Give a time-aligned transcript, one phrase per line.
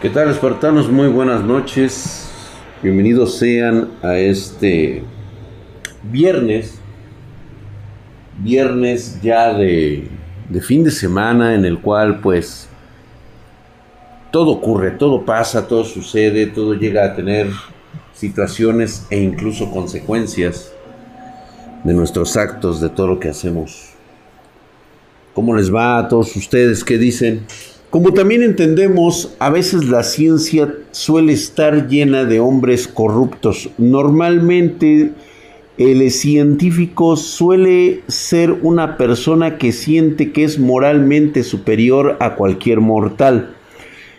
[0.00, 0.88] ¿Qué tal, espartanos?
[0.88, 2.30] Muy buenas noches.
[2.84, 5.02] Bienvenidos sean a este
[6.04, 6.78] viernes.
[8.38, 10.08] Viernes ya de,
[10.60, 12.68] fin de semana en el cual pues
[14.30, 17.48] todo ocurre, todo pasa, todo sucede, todo llega a tener
[18.14, 20.72] situaciones e incluso consecuencias
[21.82, 23.94] de nuestros actos, de todo lo que hacemos.
[25.34, 26.84] ¿Cómo les va a todos ustedes?
[26.84, 27.44] ¿Qué dicen?
[27.90, 33.70] Como también entendemos, a veces la ciencia suele estar llena de hombres corruptos.
[33.78, 35.12] Normalmente
[35.78, 43.54] el científico suele ser una persona que siente que es moralmente superior a cualquier mortal.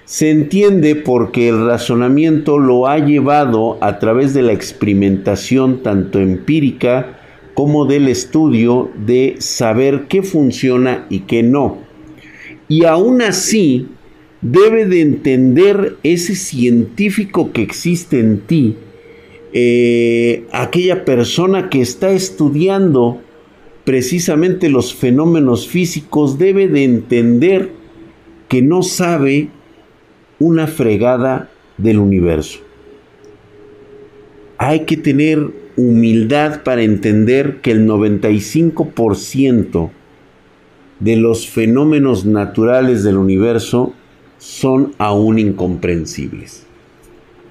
[0.06, 7.20] Se entiende porque el razonamiento lo ha llevado a través de la experimentación tanto empírica
[7.54, 11.89] como del estudio de saber qué funciona y qué no.
[12.70, 13.88] Y aún así,
[14.42, 18.76] debe de entender ese científico que existe en ti,
[19.52, 23.22] eh, aquella persona que está estudiando
[23.84, 27.72] precisamente los fenómenos físicos, debe de entender
[28.48, 29.50] que no sabe
[30.38, 32.60] una fregada del universo.
[34.60, 35.40] Hay que tener
[35.76, 39.90] humildad para entender que el 95%
[41.00, 43.94] de los fenómenos naturales del universo
[44.38, 46.66] son aún incomprensibles.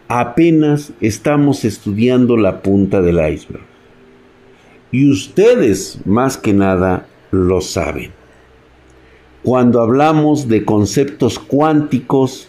[0.09, 3.65] Apenas estamos estudiando la punta del iceberg.
[4.91, 8.13] Y ustedes, más que nada, lo saben.
[9.43, 12.49] Cuando hablamos de conceptos cuánticos,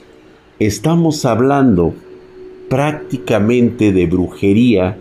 [0.57, 1.93] estamos hablando
[2.69, 4.97] prácticamente de brujería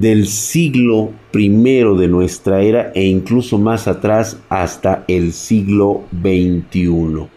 [0.00, 7.28] del siglo primero de nuestra era e incluso más atrás hasta el siglo XXI.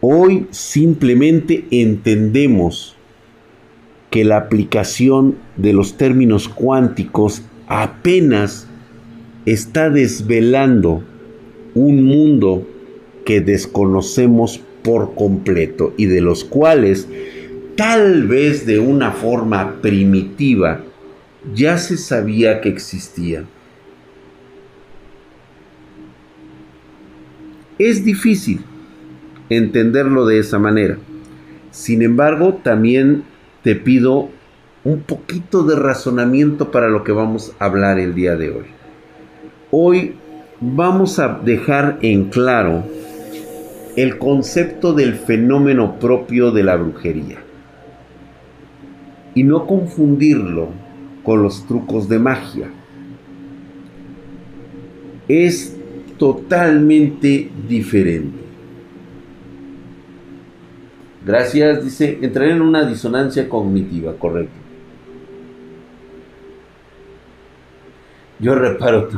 [0.00, 2.94] Hoy simplemente entendemos
[4.10, 8.68] que la aplicación de los términos cuánticos apenas
[9.46, 11.02] está desvelando
[11.74, 12.68] un mundo
[13.24, 17.08] que desconocemos por completo y de los cuales
[17.76, 20.80] tal vez de una forma primitiva,
[21.54, 23.46] ya se sabía que existían.
[27.78, 28.60] Es difícil
[29.50, 30.96] entenderlo de esa manera.
[31.70, 33.24] Sin embargo, también
[33.62, 34.28] te pido
[34.84, 38.66] un poquito de razonamiento para lo que vamos a hablar el día de hoy.
[39.70, 40.14] Hoy
[40.60, 42.84] vamos a dejar en claro
[43.96, 47.43] el concepto del fenómeno propio de la brujería
[49.34, 50.68] y no confundirlo
[51.22, 52.70] con los trucos de magia.
[55.26, 55.76] Es
[56.18, 58.44] totalmente diferente.
[61.24, 64.54] Gracias, dice, entraré en una disonancia cognitiva, correcto.
[68.38, 69.08] Yo reparo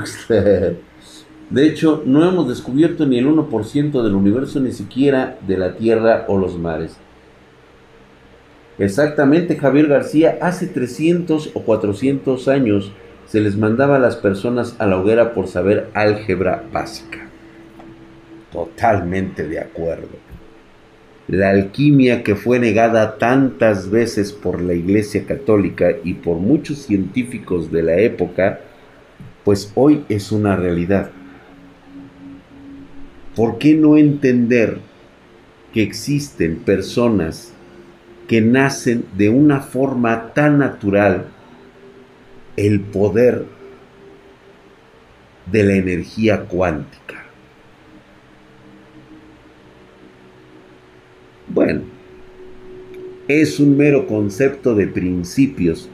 [1.50, 6.27] De hecho, no hemos descubierto ni el 1% del universo, ni siquiera de la Tierra
[6.28, 6.97] o los mares.
[8.78, 12.92] Exactamente, Javier García, hace 300 o 400 años
[13.26, 17.26] se les mandaba a las personas a la hoguera por saber álgebra básica.
[18.53, 20.26] Totalmente de acuerdo.
[21.28, 27.72] La alquimia que fue negada tantas veces por la Iglesia Católica y por muchos científicos
[27.72, 28.60] de la época,
[29.44, 31.10] pues hoy es una realidad.
[33.34, 34.78] ¿Por qué no entender
[35.72, 37.55] que existen personas
[38.28, 41.26] que nacen de una forma tan natural
[42.56, 43.44] el poder
[45.50, 47.25] de la energía cuántica.
[51.48, 51.82] Bueno,
[53.28, 55.88] es un mero concepto de principios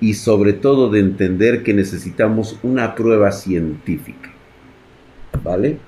[0.00, 4.30] y sobre todo de entender que necesitamos una prueba científica.
[5.42, 5.78] ¿Vale?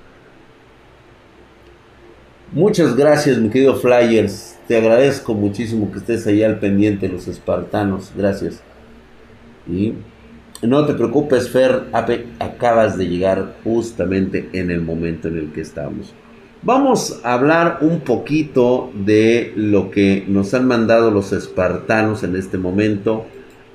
[2.53, 4.59] Muchas gracias, mi querido Flyers.
[4.67, 8.11] Te agradezco muchísimo que estés ahí al pendiente, los espartanos.
[8.15, 8.61] Gracias.
[9.67, 9.95] Y
[10.61, 11.85] no te preocupes, Fer,
[12.37, 16.13] acabas de llegar justamente en el momento en el que estamos.
[16.61, 22.59] Vamos a hablar un poquito de lo que nos han mandado los espartanos en este
[22.59, 23.25] momento.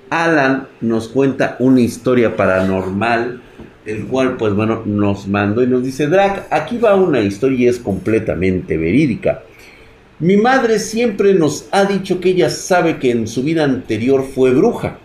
[0.08, 3.42] Alan nos cuenta una historia paranormal,
[3.88, 7.68] el cual pues bueno nos mandó y nos dice, Drac, aquí va una historia y
[7.68, 9.42] es completamente verídica.
[10.20, 14.50] Mi madre siempre nos ha dicho que ella sabe que en su vida anterior fue
[14.50, 14.98] bruja.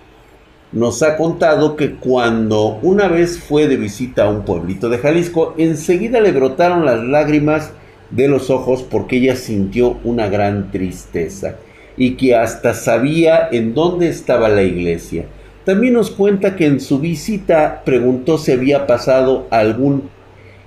[0.74, 5.54] Nos ha contado que cuando una vez fue de visita a un pueblito de Jalisco,
[5.58, 7.72] enseguida le brotaron las lágrimas
[8.10, 11.56] de los ojos porque ella sintió una gran tristeza
[11.96, 15.26] y que hasta sabía en dónde estaba la iglesia.
[15.66, 20.10] También nos cuenta que en su visita preguntó si había pasado algún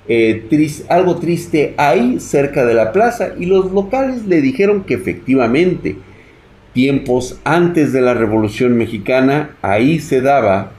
[0.08, 0.46] eh,
[0.88, 5.96] algo triste ahí cerca de la plaza y los locales le dijeron que efectivamente
[6.72, 10.72] tiempos antes de la Revolución Mexicana ahí se daba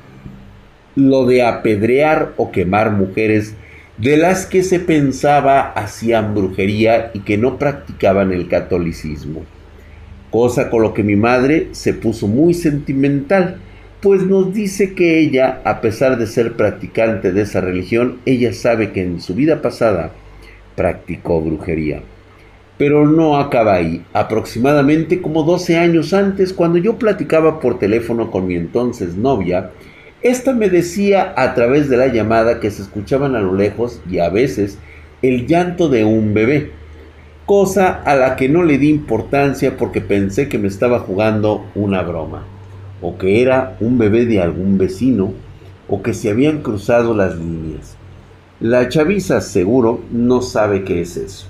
[0.96, 3.56] lo de apedrear o quemar mujeres
[3.98, 9.44] de las que se pensaba hacían brujería y que no practicaban el catolicismo.
[10.32, 13.60] Cosa con lo que mi madre se puso muy sentimental
[14.02, 18.92] pues nos dice que ella, a pesar de ser practicante de esa religión, ella sabe
[18.92, 20.12] que en su vida pasada
[20.76, 22.02] practicó brujería.
[22.78, 24.06] Pero no acaba ahí.
[24.14, 29.72] Aproximadamente como 12 años antes, cuando yo platicaba por teléfono con mi entonces novia,
[30.22, 34.20] esta me decía a través de la llamada que se escuchaban a lo lejos y
[34.20, 34.78] a veces
[35.24, 36.70] el llanto de un bebé,
[37.48, 42.04] cosa a la que no le di importancia porque pensé que me estaba jugando una
[42.04, 42.46] broma
[43.02, 45.34] o que era un bebé de algún vecino,
[45.88, 47.96] o que se habían cruzado las líneas.
[48.60, 51.48] La chaviza seguro no sabe qué es eso.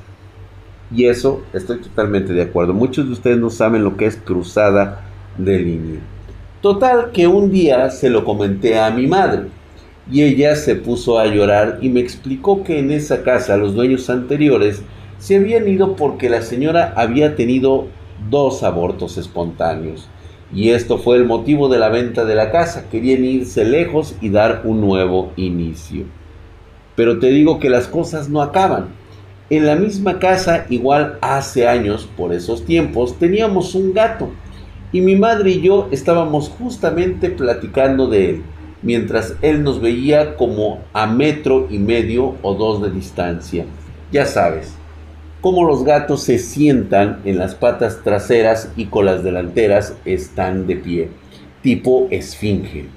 [0.94, 2.74] Y eso estoy totalmente de acuerdo.
[2.74, 5.06] Muchos de ustedes no saben lo que es cruzada
[5.38, 6.00] de línea.
[6.62, 9.44] Total que un día se lo comenté a mi madre
[10.12, 14.10] y ella se puso a llorar y me explicó que en esa casa los dueños
[14.10, 14.82] anteriores
[15.20, 17.88] se habían ido porque la señora había tenido
[18.30, 20.08] dos abortos espontáneos
[20.54, 22.86] y esto fue el motivo de la venta de la casa.
[22.90, 26.06] Querían irse lejos y dar un nuevo inicio.
[26.96, 28.88] Pero te digo que las cosas no acaban.
[29.50, 34.30] En la misma casa, igual hace años, por esos tiempos, teníamos un gato.
[34.92, 38.44] Y mi madre y yo estábamos justamente platicando de él,
[38.82, 43.66] mientras él nos veía como a metro y medio o dos de distancia.
[44.12, 44.74] Ya sabes,
[45.48, 50.76] como los gatos se sientan en las patas traseras y con las delanteras están de
[50.76, 51.10] pie,
[51.62, 52.88] tipo esfinge.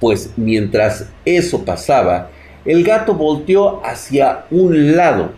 [0.00, 2.30] Pues mientras eso pasaba,
[2.64, 5.32] el gato volteó hacia un lado,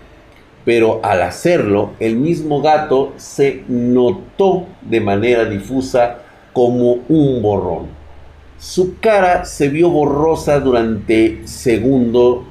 [0.64, 6.18] pero al hacerlo, el mismo gato se notó de manera difusa
[6.52, 7.88] como un borrón.
[8.58, 12.44] Su cara se vio borrosa durante segundo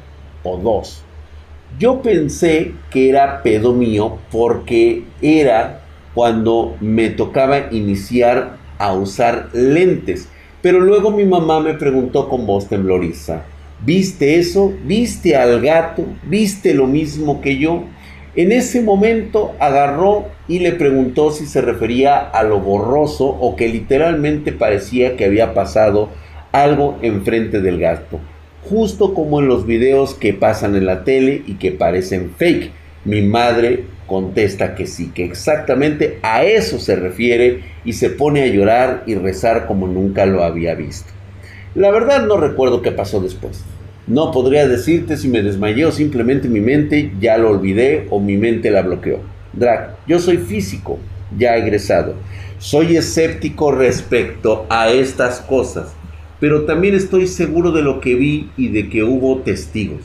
[0.44, 1.05] o dos
[1.78, 5.82] yo pensé que era pedo mío porque era
[6.14, 10.30] cuando me tocaba iniciar a usar lentes.
[10.62, 13.44] Pero luego mi mamá me preguntó con voz tembloriza,
[13.86, 14.74] ¿viste eso?
[14.86, 16.06] ¿Viste al gato?
[16.24, 17.84] ¿Viste lo mismo que yo?
[18.36, 23.68] En ese momento agarró y le preguntó si se refería a lo borroso o que
[23.68, 26.10] literalmente parecía que había pasado
[26.52, 28.20] algo enfrente del gato
[28.70, 32.72] justo como en los videos que pasan en la tele y que parecen fake.
[33.06, 38.48] Mi madre contesta que sí, que exactamente a eso se refiere y se pone a
[38.48, 41.10] llorar y rezar como nunca lo había visto.
[41.76, 43.64] La verdad no recuerdo qué pasó después.
[44.08, 48.38] No podría decirte si me desmayé o simplemente mi mente ya lo olvidé o mi
[48.38, 49.20] mente la bloqueó.
[49.54, 51.00] Drag, yo soy físico,
[51.38, 52.16] ya egresado.
[52.60, 55.94] Soy escéptico respecto a estas cosas
[56.40, 60.02] pero también estoy seguro de lo que vi y de que hubo testigos.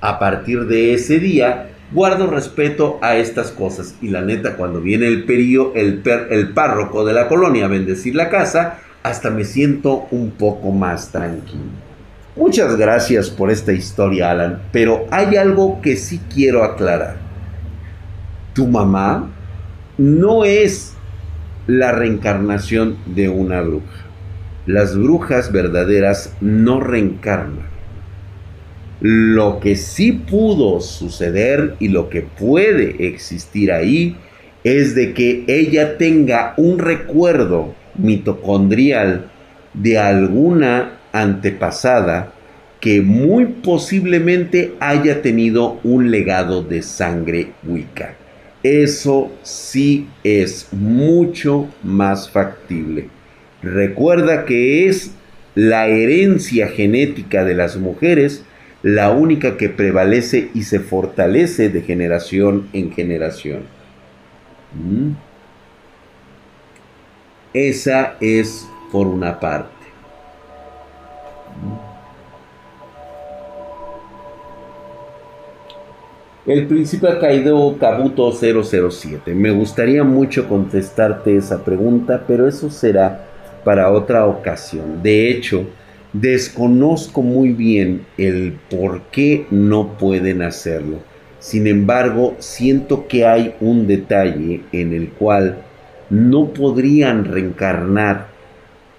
[0.00, 5.06] A partir de ese día, guardo respeto a estas cosas y la neta cuando viene
[5.06, 10.06] el perío, el, el párroco de la colonia a bendecir la casa, hasta me siento
[10.10, 11.62] un poco más tranquilo.
[12.36, 17.16] Muchas gracias por esta historia, Alan, pero hay algo que sí quiero aclarar.
[18.54, 19.30] Tu mamá
[19.98, 20.94] no es
[21.66, 24.11] la reencarnación de una bruja
[24.66, 27.72] las brujas verdaderas no reencarnan.
[29.00, 34.16] Lo que sí pudo suceder y lo que puede existir ahí
[34.62, 39.30] es de que ella tenga un recuerdo mitocondrial
[39.74, 42.32] de alguna antepasada
[42.80, 48.14] que muy posiblemente haya tenido un legado de sangre Wicca.
[48.62, 53.08] Eso sí es mucho más factible.
[53.62, 55.12] Recuerda que es
[55.54, 58.44] la herencia genética de las mujeres
[58.82, 63.62] la única que prevalece y se fortalece de generación en generación.
[64.74, 65.12] ¿Mm?
[67.54, 69.70] Esa es por una parte.
[76.44, 77.20] El príncipe ha
[77.78, 79.32] Kabuto 007.
[79.32, 83.31] Me gustaría mucho contestarte esa pregunta, pero eso será
[83.64, 85.02] para otra ocasión.
[85.02, 85.66] De hecho,
[86.12, 90.98] desconozco muy bien el por qué no pueden hacerlo.
[91.38, 95.58] Sin embargo, siento que hay un detalle en el cual
[96.10, 98.28] no podrían reencarnar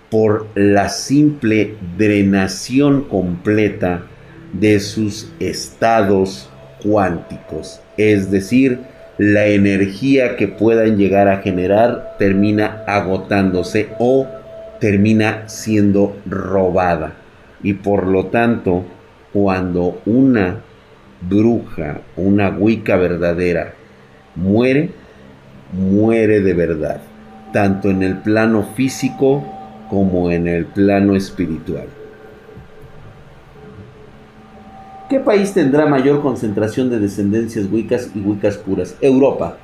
[0.10, 4.04] por la simple drenación completa
[4.52, 6.50] de sus estados
[6.84, 7.82] cuánticos.
[7.98, 8.80] Es decir,
[9.18, 14.28] la energía que puedan llegar a generar termina agotándose o
[14.84, 17.14] termina siendo robada.
[17.64, 18.84] Y por lo tanto,
[19.32, 20.60] cuando una
[21.22, 23.76] bruja, una Wicca verdadera,
[24.36, 24.90] muere,
[25.72, 27.00] muere de verdad,
[27.54, 29.42] tanto en el plano físico
[29.90, 31.88] como en el plano espiritual.
[35.10, 38.98] ¿Qué país tendrá mayor concentración de descendencias Wiccas y Wiccas puras?
[39.00, 39.56] Europa.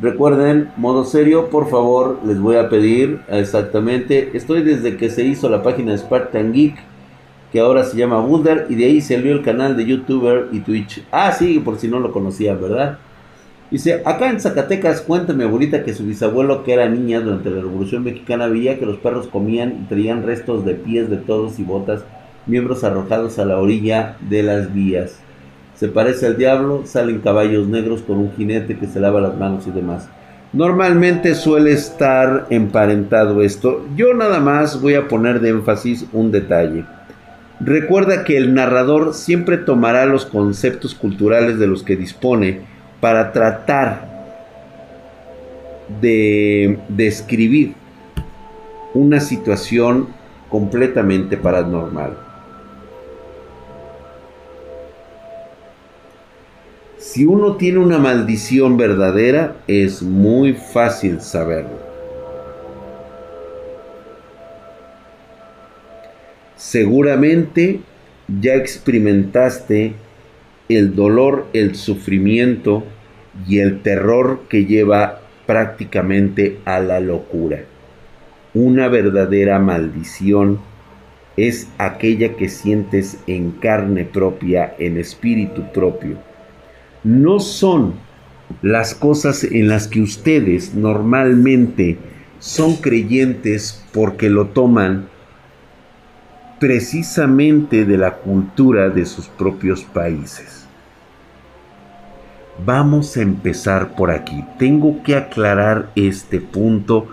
[0.00, 4.30] Recuerden, modo serio, por favor, les voy a pedir exactamente.
[4.32, 6.76] Estoy desde que se hizo la página de Spartan Geek,
[7.50, 11.02] que ahora se llama Boulder, y de ahí salió el canal de YouTuber y Twitch.
[11.10, 12.98] Ah, sí, por si no lo conocían, ¿verdad?
[13.72, 17.60] Dice, acá en Zacatecas cuenta mi abuelita que su bisabuelo, que era niña durante la
[17.60, 21.64] Revolución Mexicana, veía que los perros comían y traían restos de pies de todos y
[21.64, 22.04] botas,
[22.46, 25.18] miembros arrojados a la orilla de las vías
[25.78, 29.66] se parece al diablo, salen caballos negros con un jinete que se lava las manos
[29.68, 30.08] y demás.
[30.52, 33.86] Normalmente suele estar emparentado esto.
[33.94, 36.84] Yo nada más voy a poner de énfasis un detalle.
[37.60, 42.62] Recuerda que el narrador siempre tomará los conceptos culturales de los que dispone
[43.00, 44.08] para tratar
[46.00, 47.74] de describir
[48.94, 50.08] una situación
[50.48, 52.27] completamente paranormal.
[57.10, 61.78] Si uno tiene una maldición verdadera, es muy fácil saberlo.
[66.54, 67.80] Seguramente
[68.28, 69.94] ya experimentaste
[70.68, 72.84] el dolor, el sufrimiento
[73.48, 77.60] y el terror que lleva prácticamente a la locura.
[78.52, 80.58] Una verdadera maldición
[81.38, 86.27] es aquella que sientes en carne propia, en espíritu propio
[87.04, 87.94] no son
[88.62, 91.98] las cosas en las que ustedes normalmente
[92.38, 95.06] son creyentes porque lo toman
[96.58, 100.66] precisamente de la cultura de sus propios países.
[102.64, 104.44] Vamos a empezar por aquí.
[104.58, 107.08] Tengo que aclarar este punto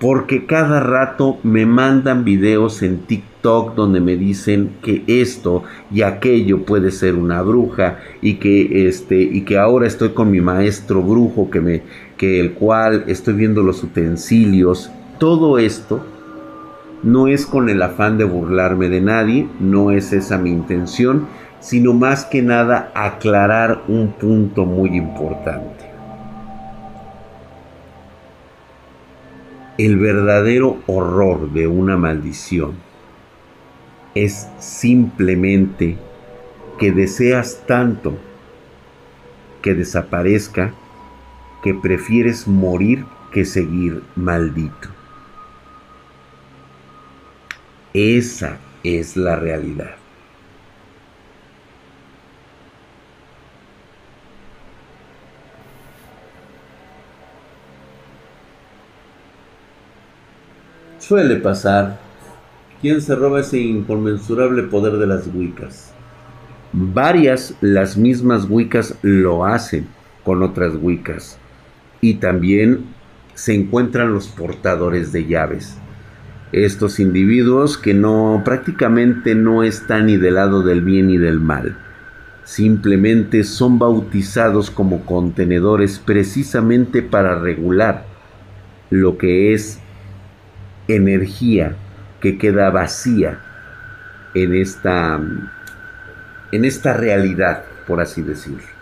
[0.00, 6.64] porque cada rato me mandan videos en TikTok donde me dicen que esto y aquello
[6.64, 11.50] puede ser una bruja y que este y que ahora estoy con mi maestro brujo
[11.50, 11.82] que me
[12.16, 14.90] que el cual estoy viendo los utensilios.
[15.18, 16.02] Todo esto
[17.02, 21.26] no es con el afán de burlarme de nadie, no es esa mi intención,
[21.60, 25.79] sino más que nada aclarar un punto muy importante.
[29.82, 32.74] El verdadero horror de una maldición
[34.14, 35.96] es simplemente
[36.78, 38.18] que deseas tanto
[39.62, 40.74] que desaparezca
[41.62, 44.90] que prefieres morir que seguir maldito.
[47.94, 49.99] Esa es la realidad.
[61.10, 61.98] Suele pasar.
[62.80, 65.92] ¿Quién se roba ese inconmensurable poder de las Wiccas?
[66.72, 69.88] Varias, las mismas Wiccas lo hacen
[70.22, 71.36] con otras Wiccas.
[72.00, 72.84] Y también
[73.34, 75.76] se encuentran los portadores de llaves.
[76.52, 81.76] Estos individuos que no prácticamente no están ni del lado del bien ni del mal.
[82.44, 88.04] Simplemente son bautizados como contenedores precisamente para regular
[88.90, 89.80] lo que es
[90.96, 91.76] energía
[92.20, 93.40] que queda vacía
[94.34, 95.20] en esta,
[96.52, 98.80] en esta realidad, por así decirlo.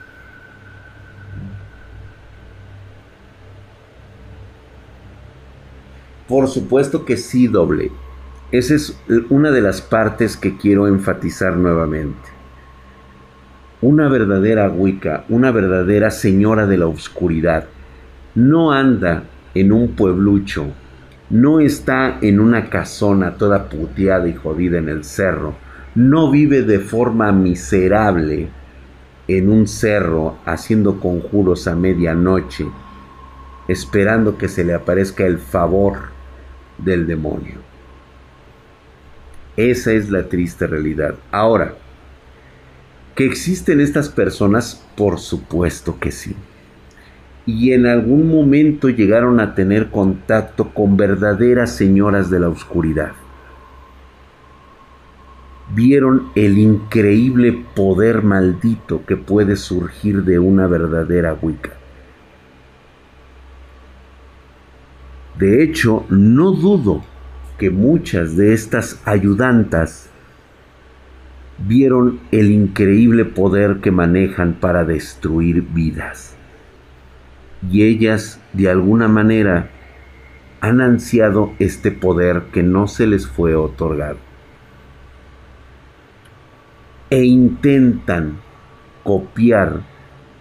[6.29, 7.91] Por supuesto que sí, doble.
[8.53, 8.99] Esa es
[9.31, 12.29] una de las partes que quiero enfatizar nuevamente.
[13.81, 17.67] Una verdadera Wicca, una verdadera señora de la oscuridad,
[18.35, 19.25] no anda
[19.55, 20.67] en un pueblucho
[21.31, 25.55] no está en una casona toda puteada y jodida en el cerro,
[25.95, 28.49] no vive de forma miserable
[29.27, 32.67] en un cerro haciendo conjuros a medianoche,
[33.69, 35.99] esperando que se le aparezca el favor
[36.79, 37.57] del demonio.
[39.57, 41.17] Esa es la triste realidad.
[41.31, 41.75] Ahora,
[43.15, 44.83] ¿que existen estas personas?
[44.97, 46.35] Por supuesto que sí.
[47.49, 53.13] Y en algún momento llegaron a tener contacto con verdaderas señoras de la oscuridad.
[55.75, 61.71] Vieron el increíble poder maldito que puede surgir de una verdadera Wicca.
[65.39, 67.03] De hecho, no dudo
[67.57, 70.11] que muchas de estas ayudantas
[71.67, 76.38] vieron el increíble poder que manejan para destruir vidas.
[77.71, 79.71] Y ellas, de alguna manera,
[80.61, 84.19] han ansiado este poder que no se les fue otorgado.
[87.11, 88.39] E intentan
[89.03, 89.83] copiar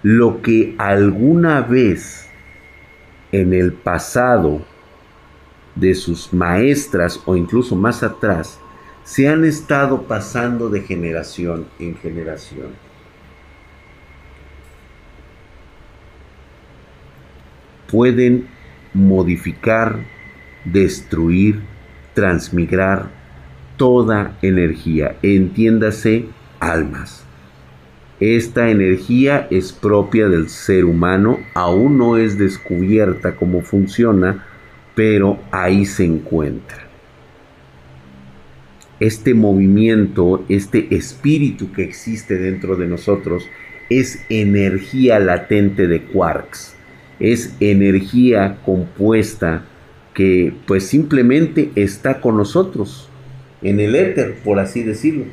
[0.03, 2.29] lo que alguna vez
[3.31, 4.61] en el pasado
[5.75, 8.59] de sus maestras o incluso más atrás
[9.03, 12.86] se han estado pasando de generación en generación.
[17.91, 18.47] Pueden
[18.93, 19.99] modificar,
[20.65, 21.61] destruir,
[22.13, 23.09] transmigrar
[23.77, 26.25] toda energía, entiéndase
[26.59, 27.23] almas.
[28.19, 34.43] Esta energía es propia del ser humano, aún no es descubierta cómo funciona,
[34.95, 36.87] pero ahí se encuentra.
[38.99, 43.47] Este movimiento, este espíritu que existe dentro de nosotros,
[43.91, 46.75] es energía latente de quarks,
[47.19, 49.63] es energía compuesta
[50.13, 53.09] que pues simplemente está con nosotros,
[53.61, 55.25] en el éter, por así decirlo.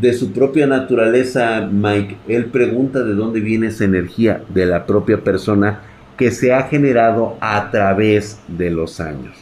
[0.00, 5.22] de su propia naturaleza, Mike, él pregunta de dónde viene esa energía de la propia
[5.22, 5.80] persona
[6.16, 9.36] que se ha generado a través de los años,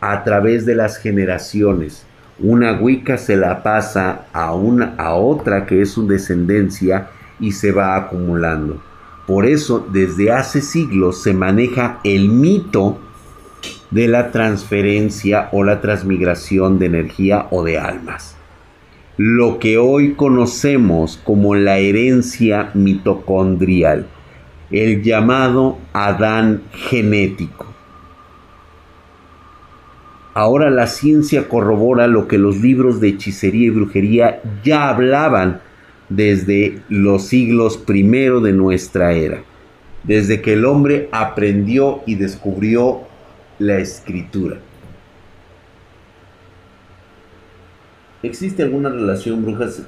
[0.00, 2.04] a través de las generaciones.
[2.38, 7.08] Una Wicca se la pasa a una a otra que es su descendencia
[7.40, 8.80] y se va acumulando.
[9.26, 12.98] Por eso desde hace siglos se maneja el mito
[13.90, 18.36] de la transferencia o la transmigración de energía o de almas.
[19.16, 24.06] Lo que hoy conocemos como la herencia mitocondrial
[24.70, 27.66] el llamado Adán genético.
[30.34, 35.60] Ahora la ciencia corrobora lo que los libros de hechicería y brujería ya hablaban
[36.08, 39.42] desde los siglos primero de nuestra era,
[40.04, 43.02] desde que el hombre aprendió y descubrió
[43.58, 44.58] la escritura.
[48.22, 49.82] ¿Existe alguna relación, brujas,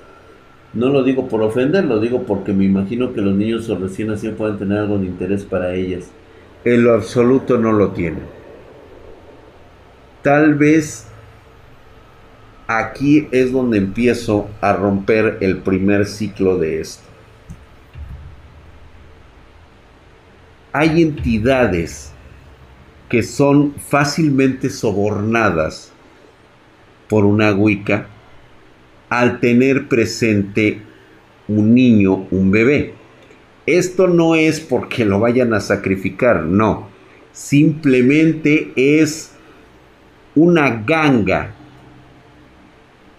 [0.75, 4.09] no lo digo por ofender, lo digo porque me imagino que los niños o recién
[4.09, 6.11] nacidos pueden tener algo de interés para ellas.
[6.65, 8.25] En lo absoluto no lo tienen.
[10.23, 11.07] Tal vez
[12.69, 17.03] aquí es donde empiezo a romper el primer ciclo de esto.
[20.73, 22.13] Hay entidades
[23.09, 25.91] que son fácilmente sobornadas
[27.09, 28.07] por una Wicca
[29.09, 30.83] al tener presente
[31.49, 32.93] un niño, un bebé.
[33.65, 36.89] Esto no es porque lo vayan a sacrificar, no.
[37.33, 39.33] Simplemente es
[40.35, 41.55] una ganga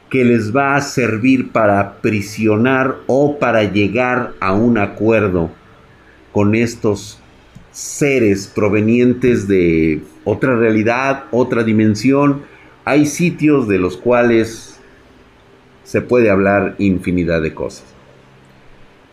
[0.09, 5.51] que les va a servir para aprisionar o para llegar a un acuerdo
[6.31, 7.19] con estos
[7.71, 12.41] seres provenientes de otra realidad, otra dimensión.
[12.85, 14.79] Hay sitios de los cuales
[15.83, 17.85] se puede hablar infinidad de cosas.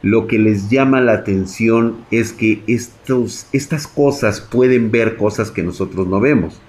[0.02, 5.62] Lo que les llama la atención es que estos, estas cosas pueden ver cosas que
[5.62, 6.60] nosotros no vemos.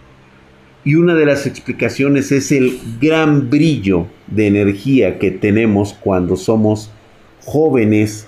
[0.84, 6.92] Y una de las explicaciones es el gran brillo de energía que tenemos cuando somos
[7.46, 8.28] jóvenes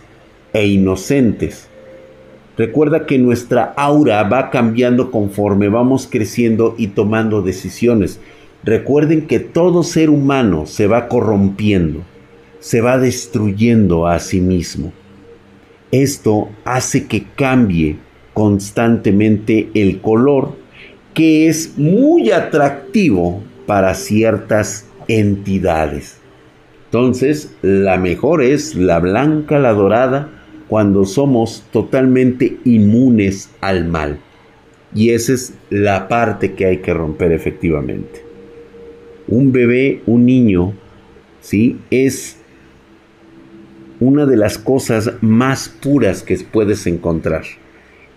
[0.53, 1.67] e inocentes.
[2.57, 8.19] Recuerda que nuestra aura va cambiando conforme vamos creciendo y tomando decisiones.
[8.63, 12.01] Recuerden que todo ser humano se va corrompiendo,
[12.59, 14.91] se va destruyendo a sí mismo.
[15.91, 17.95] Esto hace que cambie
[18.33, 20.58] constantemente el color
[21.19, 26.15] que es muy atractivo para ciertas entidades.
[26.85, 30.29] Entonces, la mejor es la blanca, la dorada,
[30.69, 34.19] cuando somos totalmente inmunes al mal.
[34.95, 38.29] Y esa es la parte que hay que romper efectivamente
[39.27, 40.73] un bebé, un niño,
[41.41, 41.77] ¿sí?
[41.91, 42.37] Es
[43.99, 47.43] una de las cosas más puras que puedes encontrar.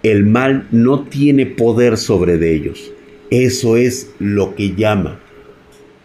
[0.02, 2.90] El mal no tiene poder sobre de ellos.
[3.30, 5.20] Eso es lo que llama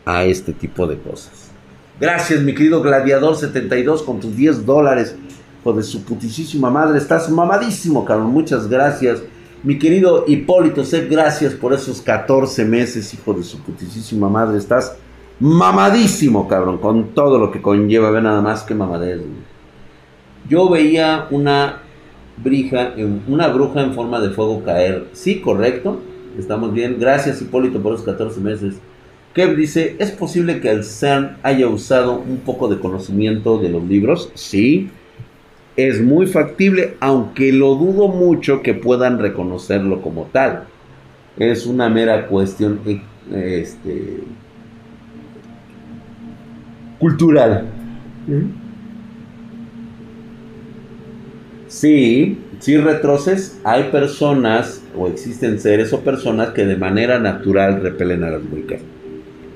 [0.06, 1.52] a este tipo de cosas.
[2.00, 5.16] Gracias, mi querido Gladiador72, con tus 10 dólares.
[5.60, 7.00] Hijo de su putísima madre.
[7.00, 8.32] Estás mamadísimo, cabrón.
[8.32, 9.24] Muchas gracias.
[9.64, 14.60] Mi querido Hipólito, sé gracias por esos 14 meses, hijo de su putísima madre.
[14.60, 14.96] Estás
[15.40, 18.12] mamadísimo, cabrón, con todo lo que conlleva.
[18.12, 19.22] Ve nada más que mamadez.
[20.48, 21.82] Yo veía una
[22.44, 22.94] brija,
[23.28, 25.06] una bruja en forma de fuego caer.
[25.14, 26.00] Sí, correcto.
[26.38, 26.98] Estamos bien.
[27.00, 28.76] Gracias, Hipólito, por esos 14 meses.
[29.34, 33.84] Kev dice, ¿es posible que el CERN haya usado un poco de conocimiento de los
[33.84, 34.32] libros?
[34.34, 34.90] Sí,
[35.76, 40.64] es muy factible, aunque lo dudo mucho que puedan reconocerlo como tal.
[41.38, 43.02] Es una mera cuestión eh,
[43.62, 44.24] este,
[46.98, 47.68] cultural.
[51.78, 58.24] Sí, si retroces, hay personas o existen seres o personas que de manera natural repelen
[58.24, 58.82] a las muecas.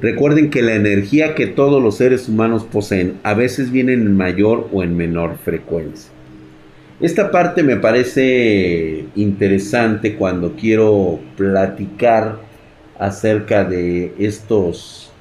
[0.03, 4.69] Recuerden que la energía que todos los seres humanos poseen a veces viene en mayor
[4.71, 6.11] o en menor frecuencia.
[6.99, 12.37] Esta parte me parece interesante cuando quiero platicar
[12.99, 15.11] acerca de estos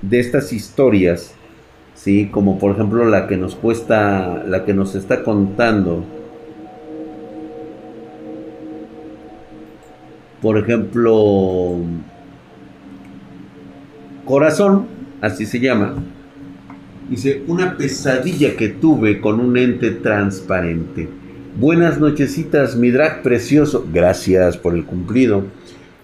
[0.00, 1.34] de estas historias,
[1.94, 6.06] sí, como por ejemplo la que nos cuesta, la que nos está contando
[10.42, 11.78] por ejemplo
[14.24, 14.86] Corazón,
[15.20, 15.94] así se llama.
[17.08, 21.08] Dice, una pesadilla que tuve con un ente transparente.
[21.58, 23.86] Buenas nochecitas, mi drag precioso.
[23.92, 25.44] Gracias por el cumplido.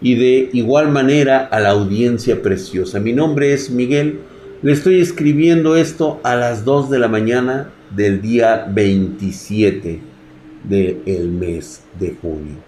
[0.00, 3.00] Y de igual manera a la audiencia preciosa.
[3.00, 4.20] Mi nombre es Miguel.
[4.62, 10.00] Le estoy escribiendo esto a las 2 de la mañana del día 27
[10.68, 12.67] del mes de junio.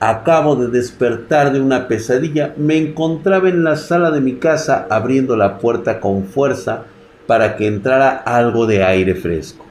[0.00, 2.54] Acabo de despertar de una pesadilla.
[2.56, 6.84] Me encontraba en la sala de mi casa abriendo la puerta con fuerza
[7.26, 9.64] para que entrara algo de aire fresco.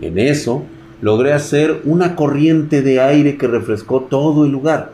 [0.00, 0.62] En eso
[1.02, 4.92] logré hacer una corriente de aire que refrescó todo el lugar.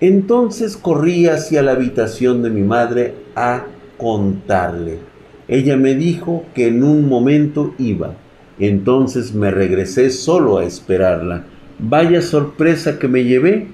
[0.00, 3.64] Entonces corrí hacia la habitación de mi madre a
[3.98, 5.00] contarle.
[5.48, 8.14] Ella me dijo que en un momento iba.
[8.58, 11.44] Entonces me regresé solo a esperarla.
[11.78, 13.68] Vaya sorpresa que me llevé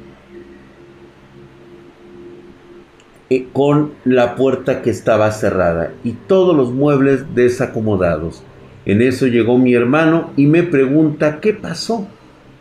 [3.30, 8.42] Eh, con la puerta que estaba cerrada y todos los muebles desacomodados.
[8.84, 12.06] En eso llegó mi hermano y me pregunta qué pasó,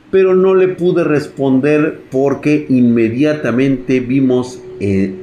[0.09, 5.13] pero no le pude responder porque inmediatamente vimos eh,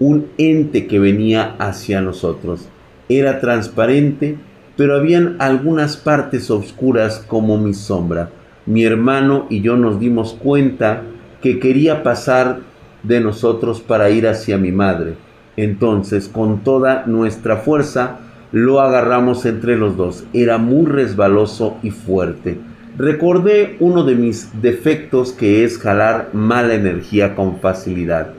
[0.00, 2.70] un ente que venía hacia nosotros.
[3.10, 4.36] Era transparente,
[4.78, 8.30] pero habían algunas partes oscuras como mi sombra.
[8.64, 11.02] Mi hermano y yo nos dimos cuenta
[11.42, 12.60] que quería pasar
[13.02, 15.14] de nosotros para ir hacia mi madre.
[15.56, 18.20] Entonces, con toda nuestra fuerza,
[18.52, 20.24] lo agarramos entre los dos.
[20.32, 22.58] Era muy resbaloso y fuerte.
[22.96, 28.32] Recordé uno de mis defectos que es jalar mala energía con facilidad.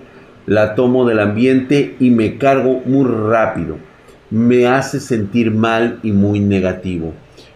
[0.46, 3.78] La tomo del ambiente y me cargo muy rápido.
[4.32, 7.14] Me hace sentir mal y muy negativo.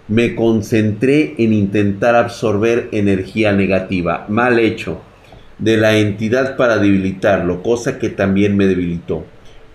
[0.08, 4.26] Me concentré en intentar absorber energía negativa.
[4.30, 5.02] Mal hecho
[5.64, 9.24] de la entidad para debilitarlo, cosa que también me debilitó.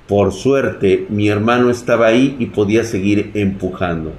[0.07, 4.12] Por suerte, mi hermano estaba ahí y podía seguir empujando.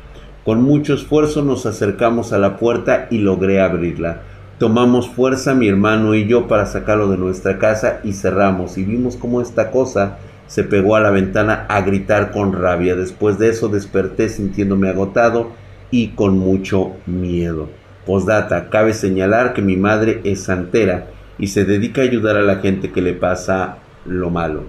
[0.44, 4.22] Con mucho esfuerzo nos acercamos a la puerta y logré abrirla.
[4.58, 9.16] Tomamos fuerza mi hermano y yo para sacarlo de nuestra casa y cerramos y vimos
[9.16, 12.96] cómo esta cosa se pegó a la ventana a gritar con rabia.
[12.96, 15.52] Después de eso desperté sintiéndome agotado
[15.92, 17.70] y con mucho miedo.
[18.08, 22.58] Postdata, cabe señalar que mi madre es santera y se dedica a ayudar a la
[22.58, 24.64] gente que le pasa lo malo.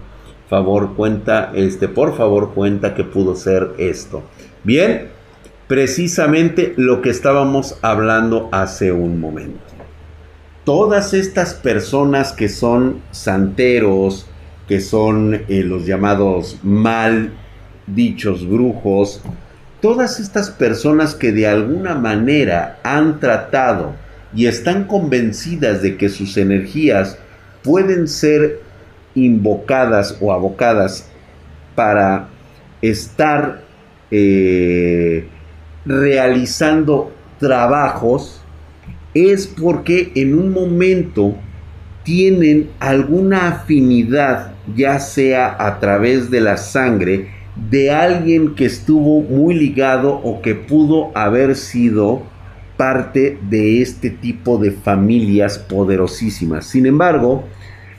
[0.48, 4.22] Favor cuenta, este, por favor cuenta que pudo ser esto.
[4.64, 5.09] Bien,
[5.66, 9.61] precisamente lo que estábamos hablando hace un momento.
[10.64, 14.26] Todas estas personas que son santeros,
[14.68, 17.33] que son eh, los llamados mal
[17.87, 19.22] dichos brujos,
[19.80, 23.94] todas estas personas que de alguna manera han tratado
[24.34, 27.18] y están convencidas de que sus energías
[27.62, 28.60] pueden ser
[29.14, 31.10] invocadas o abocadas
[31.74, 32.28] para
[32.80, 33.62] estar
[34.10, 35.26] eh,
[35.84, 38.40] realizando trabajos,
[39.14, 41.34] es porque en un momento
[42.04, 47.28] tienen alguna afinidad, ya sea a través de la sangre,
[47.70, 52.22] de alguien que estuvo muy ligado o que pudo haber sido
[52.80, 56.64] parte de este tipo de familias poderosísimas.
[56.64, 57.44] Sin embargo,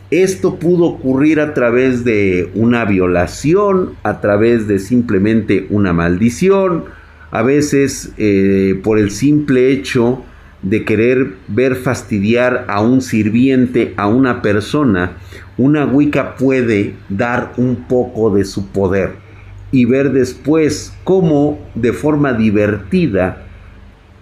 [0.09, 6.83] Esto pudo ocurrir a través de una violación, a través de simplemente una maldición,
[7.29, 10.21] a veces eh, por el simple hecho
[10.63, 15.13] de querer ver fastidiar a un sirviente, a una persona,
[15.57, 19.11] una Wicca puede dar un poco de su poder
[19.71, 23.45] y ver después cómo de forma divertida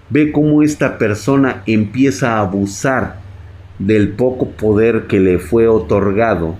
[0.09, 3.19] ve cómo esta persona empieza a abusar
[3.77, 6.57] del poco poder que le fue otorgado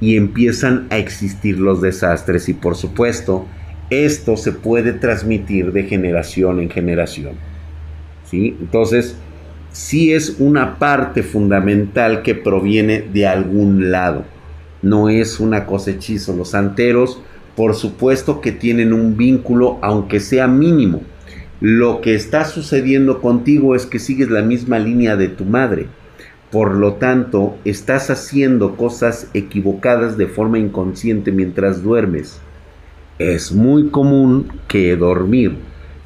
[0.00, 3.46] y empiezan a existir los desastres y por supuesto
[3.90, 7.32] esto se puede transmitir de generación en generación.
[8.30, 8.56] ¿sí?
[8.60, 9.16] Entonces,
[9.72, 14.24] sí es una parte fundamental que proviene de algún lado.
[14.82, 16.36] No es una cosa hechizo.
[16.36, 17.20] Los santeros,
[17.56, 21.00] por supuesto que tienen un vínculo, aunque sea mínimo.
[21.60, 25.88] Lo que está sucediendo contigo es que sigues la misma línea de tu madre.
[26.52, 32.40] Por lo tanto, estás haciendo cosas equivocadas de forma inconsciente mientras duermes.
[33.18, 35.56] Es muy común que dormir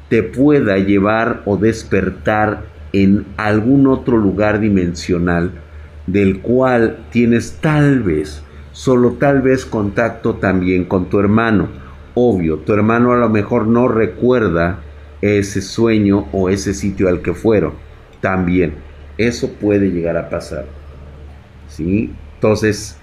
[0.09, 5.51] te pueda llevar o despertar en algún otro lugar dimensional
[6.07, 11.67] del cual tienes tal vez, solo tal vez contacto también con tu hermano.
[12.15, 14.79] Obvio, tu hermano a lo mejor no recuerda
[15.23, 17.73] ese sueño o ese sitio al que fueron.
[18.19, 18.73] También
[19.17, 20.65] eso puede llegar a pasar.
[21.69, 22.11] ¿Sí?
[22.35, 22.97] Entonces,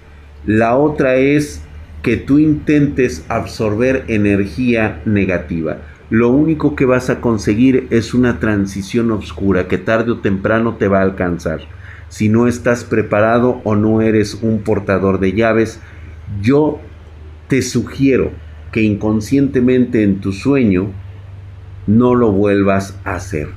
[0.44, 1.62] la otra es
[2.02, 5.78] que tú intentes absorber energía negativa.
[6.10, 10.88] Lo único que vas a conseguir es una transición oscura que tarde o temprano te
[10.88, 11.60] va a alcanzar.
[12.08, 15.80] Si no estás preparado o no eres un portador de llaves,
[16.42, 16.80] yo
[17.48, 18.32] te sugiero
[18.72, 20.92] que inconscientemente en tu sueño
[21.86, 23.48] no lo vuelvas a hacer.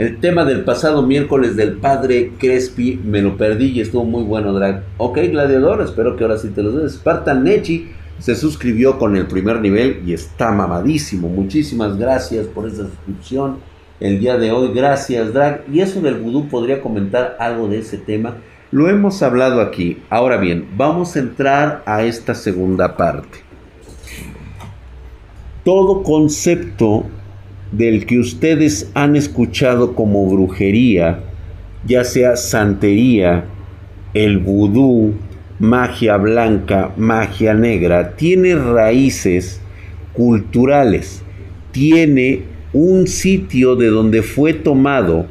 [0.00, 4.54] El tema del pasado miércoles del padre Crespi me lo perdí y estuvo muy bueno,
[4.54, 4.82] Drag.
[4.96, 6.94] Ok, gladiador, espero que ahora sí te lo des.
[6.94, 11.28] Spartan Nechi se suscribió con el primer nivel y está mamadísimo.
[11.28, 13.58] Muchísimas gracias por esa suscripción
[14.00, 14.72] el día de hoy.
[14.74, 15.64] Gracias, Drag.
[15.70, 18.36] Y eso del vudú, podría comentar algo de ese tema.
[18.70, 19.98] Lo hemos hablado aquí.
[20.08, 23.49] Ahora bien, vamos a entrar a esta segunda parte.
[25.64, 27.04] Todo concepto
[27.72, 31.20] del que ustedes han escuchado como brujería,
[31.86, 33.44] ya sea santería,
[34.14, 35.14] el vudú,
[35.58, 39.60] magia blanca, magia negra, tiene raíces
[40.14, 41.22] culturales,
[41.70, 42.42] tiene
[42.72, 45.26] un sitio de donde fue tomado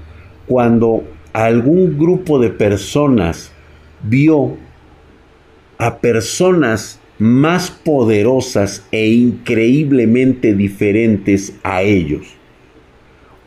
[0.45, 3.51] cuando algún grupo de personas
[4.03, 4.57] vio
[5.77, 12.27] a personas más poderosas e increíblemente diferentes a ellos.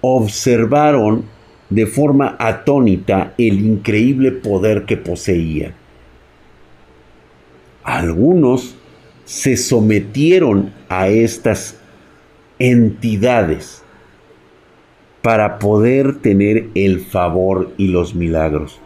[0.03, 1.25] Observaron
[1.71, 5.75] de forma atónita el increíble poder que poseían.
[7.83, 8.77] Algunos
[9.25, 11.81] se sometieron a estas
[12.59, 13.83] entidades
[15.23, 18.81] para poder tener el favor y los milagros.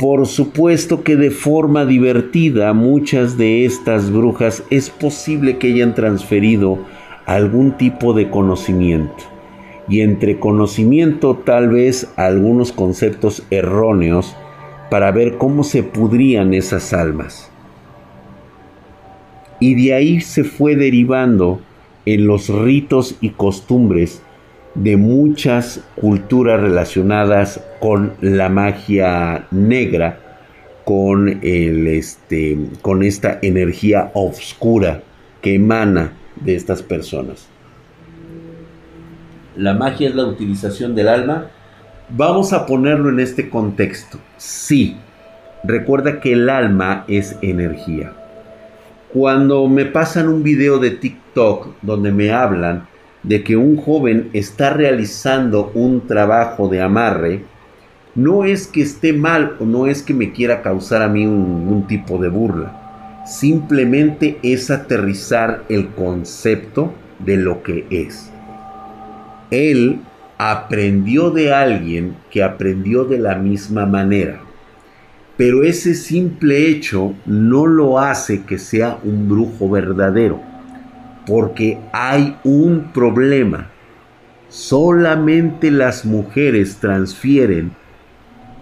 [0.00, 6.78] Por supuesto que de forma divertida muchas de estas brujas es posible que hayan transferido
[7.26, 9.24] algún tipo de conocimiento.
[9.90, 14.34] Y entre conocimiento tal vez algunos conceptos erróneos
[14.90, 17.50] para ver cómo se pudrían esas almas.
[19.60, 21.60] Y de ahí se fue derivando
[22.06, 24.22] en los ritos y costumbres
[24.74, 30.18] de muchas culturas relacionadas con la magia negra,
[30.84, 35.02] con, el, este, con esta energía oscura
[35.42, 37.48] que emana de estas personas.
[39.56, 41.46] La magia es la utilización del alma.
[42.08, 44.18] Vamos a ponerlo en este contexto.
[44.36, 44.96] Sí,
[45.64, 48.12] recuerda que el alma es energía.
[49.12, 52.86] Cuando me pasan un video de TikTok donde me hablan
[53.22, 57.42] de que un joven está realizando un trabajo de amarre,
[58.14, 61.86] no es que esté mal o no es que me quiera causar a mí un,
[61.86, 63.22] tipo de burla.
[63.26, 68.30] Simplemente es aterrizar el concepto de lo que es.
[69.50, 70.00] Él
[70.38, 74.40] aprendió de alguien que aprendió de la misma manera.
[75.36, 80.49] Pero ese simple hecho no lo hace que sea un brujo verdadero
[81.30, 83.68] porque hay un problema.
[84.48, 87.70] Solamente las mujeres transfieren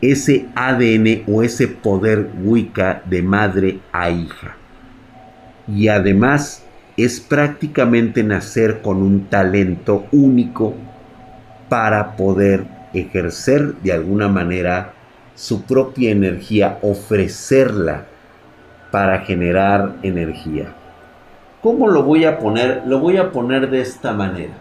[0.03, 4.55] ese ADN o ese poder Wicca de madre a hija.
[5.67, 6.63] Y además
[6.99, 10.75] es prácticamente nacer con un talento único
[11.71, 14.93] para poder ejercer de alguna manera
[15.35, 18.05] su propia energía, ofrecerla
[18.91, 20.75] para generar energía.
[21.63, 22.83] ¿Cómo lo voy a poner?
[22.87, 24.55] Lo voy a poner de esta manera.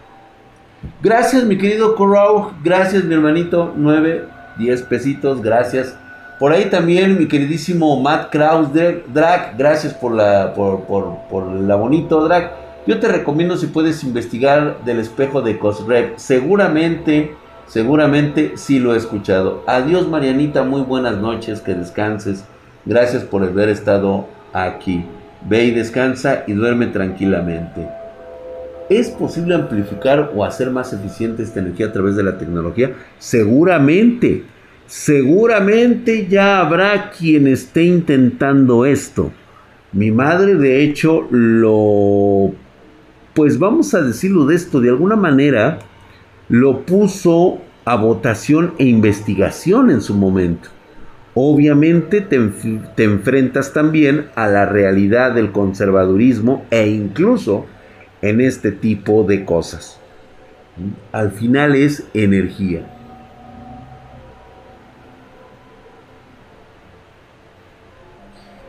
[1.02, 4.24] Gracias mi querido Corau, gracias mi hermanito, 9,
[4.58, 5.96] 10 pesitos, gracias.
[6.38, 12.22] Por ahí también mi queridísimo Matt Kraus, Drag, gracias por la, por, por la bonito
[12.24, 12.52] Drag.
[12.86, 16.16] Yo te recomiendo si puedes investigar del espejo de Cosrep.
[16.16, 17.34] Seguramente,
[17.66, 19.62] seguramente sí lo he escuchado.
[19.66, 22.44] Adiós Marianita, muy buenas noches, que descanses.
[22.86, 25.04] Gracias por haber estado aquí.
[25.46, 27.88] Ve y descansa y duerme tranquilamente.
[28.88, 32.92] ¿Es posible amplificar o hacer más eficiente esta energía a través de la tecnología?
[33.18, 34.44] Seguramente,
[34.86, 39.30] seguramente ya habrá quien esté intentando esto.
[39.92, 42.52] Mi madre de hecho lo,
[43.34, 45.78] pues vamos a decirlo de esto, de alguna manera
[46.48, 50.70] lo puso a votación e investigación en su momento
[51.34, 52.36] obviamente te,
[53.04, 57.66] enfrentas también a la realidad del conservadurismo e incluso
[58.22, 60.00] en este tipo de cosas.
[61.12, 62.86] Al final es energía.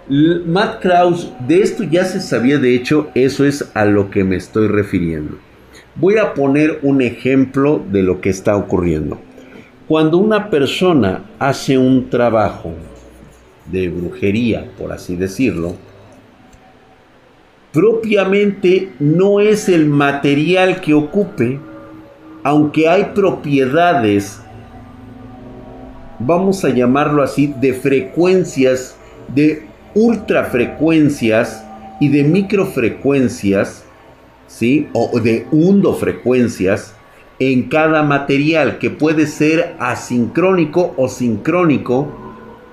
[0.10, 4.38] Matt Krauss, de esto ya se sabía, de hecho, eso es a lo que me
[4.38, 5.38] estoy refiriendo.
[5.96, 9.20] Voy a poner un ejemplo de lo que está ocurriendo.
[9.90, 12.74] Cuando una persona hace un trabajo
[13.66, 15.78] de brujería, por así decirlo,
[17.74, 21.60] propiamente no es el material que ocupe,
[22.44, 24.40] aunque hay propiedades,
[26.20, 28.96] vamos a llamarlo así, de frecuencias,
[29.34, 31.66] de ultrafrecuencias
[32.00, 33.86] y de microfrecuencias,
[34.46, 34.88] ¿sí?
[34.94, 36.94] O de undofrecuencias,
[37.40, 42.08] en cada material que puede ser asincrónico o sincrónico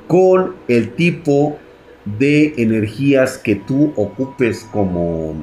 [0.09, 1.59] con el tipo
[2.05, 5.35] de energías que tú ocupes como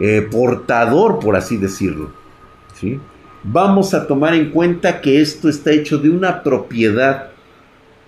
[0.00, 2.12] eh, portador, por así decirlo.
[2.74, 3.00] ¿sí?
[3.42, 7.30] Vamos a tomar en cuenta que esto está hecho de una propiedad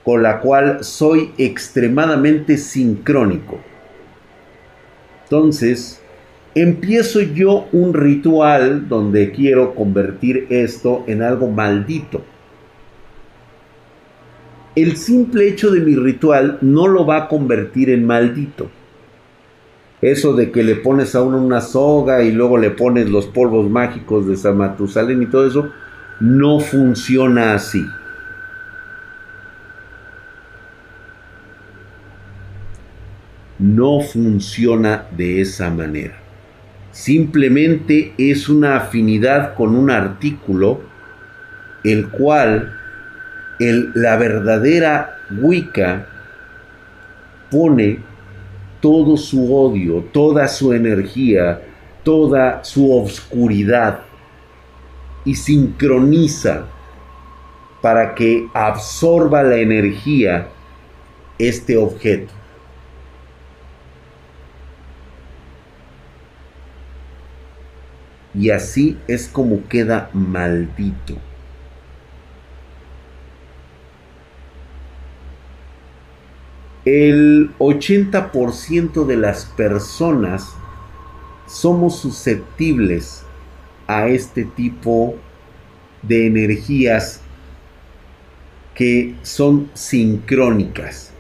[0.04, 3.60] con la cual soy extremadamente sincrónico.
[5.24, 5.99] Entonces,
[6.54, 12.22] empiezo yo un ritual donde quiero convertir esto en algo maldito.
[14.74, 18.70] El simple hecho de mi ritual no lo va a convertir en maldito.
[20.00, 23.68] Eso de que le pones a uno una soga y luego le pones los polvos
[23.68, 25.70] mágicos de San Matusalén y todo eso,
[26.20, 27.84] no funciona así.
[33.58, 36.19] No funciona de esa manera
[36.92, 40.81] simplemente es una afinidad con un artículo,
[41.85, 42.76] el cual
[43.59, 46.07] la verdadera Wicca
[47.50, 47.98] pone
[48.81, 51.61] todo su odio, toda su energía,
[52.03, 54.00] toda su obscuridad
[55.24, 56.64] y sincroniza
[57.83, 60.48] para que absorba la energía
[61.38, 62.39] este objeto.
[68.34, 71.16] Y así es como queda maldito.
[76.84, 80.54] El 80% de las personas
[81.46, 83.22] somos susceptibles
[83.86, 85.16] a este tipo
[86.02, 87.20] de energías
[88.74, 91.12] que son sincrónicas.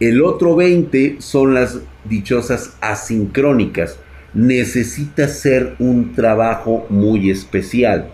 [0.00, 3.98] El otro 20 son las dichosas asincrónicas
[4.36, 8.10] necesita ser un trabajo muy especial.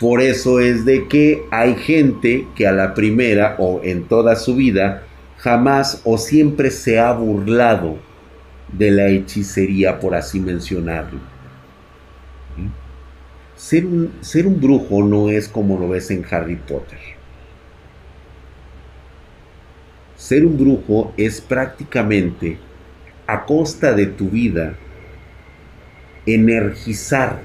[0.00, 4.56] Por eso es de que hay gente que a la primera o en toda su
[4.56, 5.04] vida
[5.38, 7.96] jamás o siempre se ha burlado
[8.72, 11.20] de la hechicería, por así mencionarlo.
[13.54, 16.98] Ser un, ser un brujo no es como lo ves en Harry Potter.
[20.16, 22.58] Ser un brujo es prácticamente
[23.28, 24.76] a costa de tu vida
[26.26, 27.40] energizar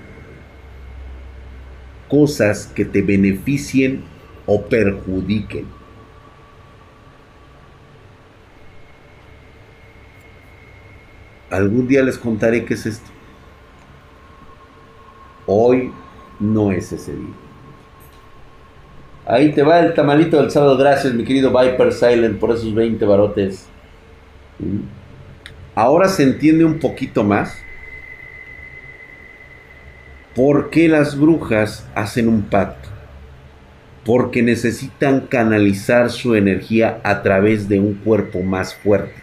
[2.10, 4.04] cosas que te beneficien
[4.46, 5.66] o perjudiquen.
[11.50, 13.10] Algún día les contaré qué es esto.
[15.46, 15.92] Hoy
[16.40, 17.34] no es ese día.
[19.26, 20.78] Ahí te va el tamalito del sábado.
[20.78, 23.68] Gracias, mi querido Viper Silent, por esos 20 barotes.
[25.76, 27.58] Ahora se entiende un poquito más
[30.36, 32.92] ¿Por qué las brujas hacen un pacto?
[34.06, 39.14] porque necesitan canalizar su energía a través de un cuerpo más fuerte.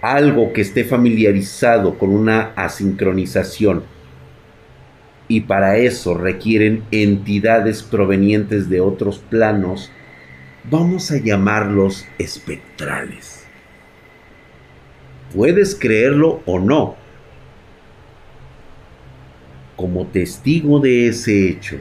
[0.00, 3.84] Algo que esté familiarizado con una asincronización.
[5.28, 9.90] Y para eso requieren entidades provenientes de otros planos,
[10.70, 13.44] vamos a llamarlos espectrales.
[15.34, 16.96] Puedes creerlo o no.
[19.82, 21.76] Como testigo de ese hecho,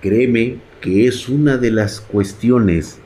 [0.00, 2.98] Créeme que es una de las cuestiones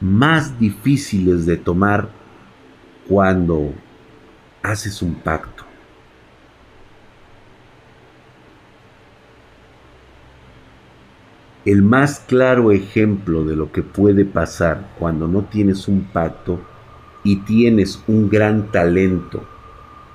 [0.00, 2.08] más difíciles de tomar
[3.08, 3.72] cuando
[4.60, 5.62] haces un pacto.
[11.64, 16.60] El más claro ejemplo de lo que puede pasar cuando no tienes un pacto
[17.22, 19.46] y tienes un gran talento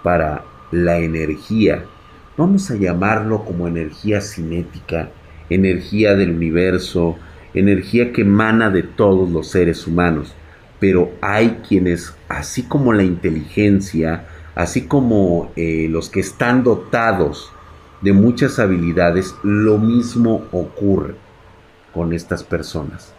[0.04, 1.86] para la energía,
[2.38, 5.10] vamos a llamarlo como energía cinética,
[5.50, 7.18] energía del universo,
[7.54, 10.34] energía que emana de todos los seres humanos.
[10.80, 17.52] Pero hay quienes, así como la inteligencia, así como eh, los que están dotados
[18.02, 21.16] de muchas habilidades, lo mismo ocurre
[21.94, 23.14] con estas personas.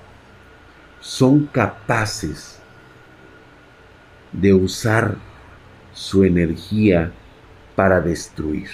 [1.01, 2.59] Son capaces
[4.33, 5.17] de usar
[5.93, 7.13] su energía
[7.75, 8.69] para destruir.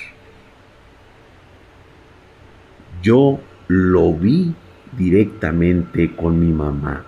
[3.03, 3.39] Yo
[3.69, 4.55] lo vi
[4.97, 7.05] directamente con mi mamá.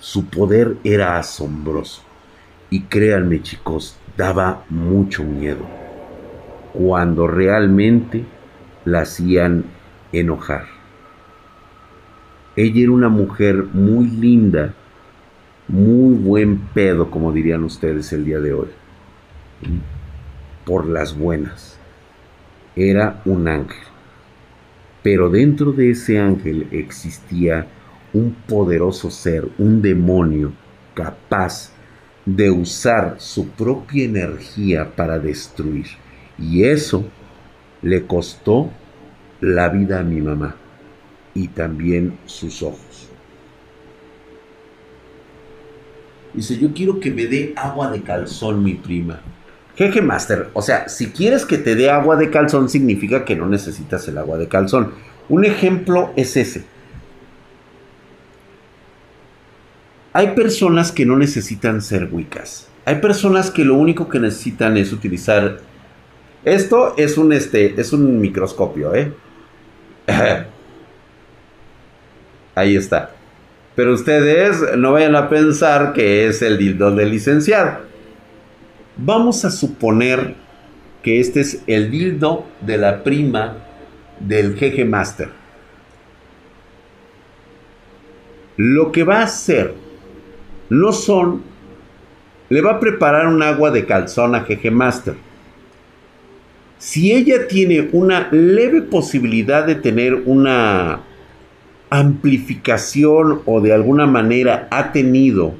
[0.00, 2.02] Su poder era asombroso
[2.70, 5.66] y créanme chicos, daba mucho miedo
[6.72, 8.24] cuando realmente
[8.84, 9.64] la hacían
[10.12, 10.66] enojar.
[12.56, 14.74] Ella era una mujer muy linda,
[15.68, 18.68] muy buen pedo, como dirían ustedes el día de hoy,
[20.68, 21.78] por las buenas.
[22.76, 23.82] Era un ángel.
[25.02, 27.66] Pero dentro de ese ángel existía
[28.12, 30.52] un poderoso ser, un demonio
[30.92, 31.72] capaz
[32.26, 35.86] de usar su propia energía para destruir.
[36.38, 37.06] Y eso
[37.80, 38.70] le costó
[39.40, 40.54] la vida a mi mamá
[41.32, 43.08] y también sus ojos.
[46.34, 49.22] Dice, yo quiero que me dé agua de calzón mi prima.
[49.78, 53.46] Jeje Master, o sea, si quieres que te dé agua de calzón, significa que no
[53.46, 54.92] necesitas el agua de calzón.
[55.28, 56.64] Un ejemplo es ese.
[60.12, 62.66] Hay personas que no necesitan ser wicas.
[62.86, 65.60] Hay personas que lo único que necesitan es utilizar.
[66.44, 67.80] Esto es un este.
[67.80, 69.12] es un microscopio, ¿eh?
[72.56, 73.12] Ahí está.
[73.76, 77.86] Pero ustedes no vayan a pensar que es el dildo del licenciado.
[79.00, 80.34] Vamos a suponer
[81.04, 83.58] que este es el dildo de la prima
[84.18, 85.28] del GG Master.
[88.56, 89.72] Lo que va a hacer
[90.68, 91.42] no son,
[92.48, 95.14] le va a preparar un agua de calzón a GG Master.
[96.78, 101.02] Si ella tiene una leve posibilidad de tener una
[101.88, 105.54] amplificación o de alguna manera ha tenido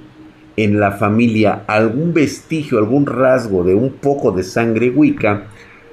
[0.59, 5.45] en la familia algún vestigio, algún rasgo de un poco de sangre Wicca,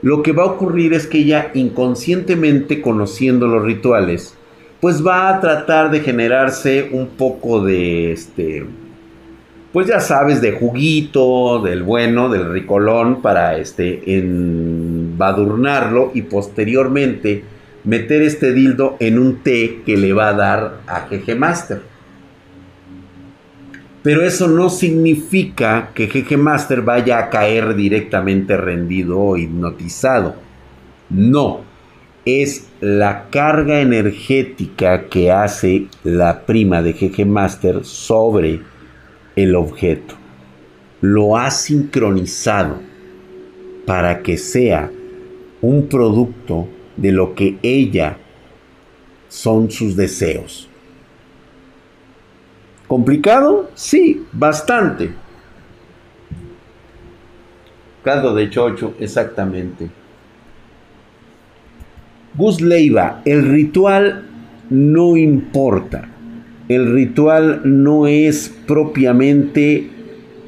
[0.02, 4.36] lo que va a ocurrir es que ella inconscientemente conociendo los rituales,
[4.82, 8.66] pues va a tratar de generarse un poco de este,
[9.72, 17.44] pues ya sabes, de juguito, del bueno, del ricolón, para este, embadurnarlo y posteriormente
[17.84, 21.95] meter este dildo en un té que le va a dar a GG Master.
[24.06, 30.36] Pero eso no significa que GG Master vaya a caer directamente rendido o hipnotizado.
[31.10, 31.62] No,
[32.24, 38.62] es la carga energética que hace la prima de GG Master sobre
[39.36, 40.14] el objeto.
[41.02, 42.78] Lo ha sincronizado
[43.88, 44.92] para que sea
[45.62, 48.20] un producto de lo que ella
[49.30, 50.70] son sus deseos.
[52.88, 53.72] ¿Complicado?
[53.74, 55.10] Sí, bastante.
[58.04, 59.90] Caldo de chocho, exactamente.
[62.36, 64.26] Gus Leiva, el ritual
[64.70, 66.08] no importa.
[66.68, 69.90] El ritual no es propiamente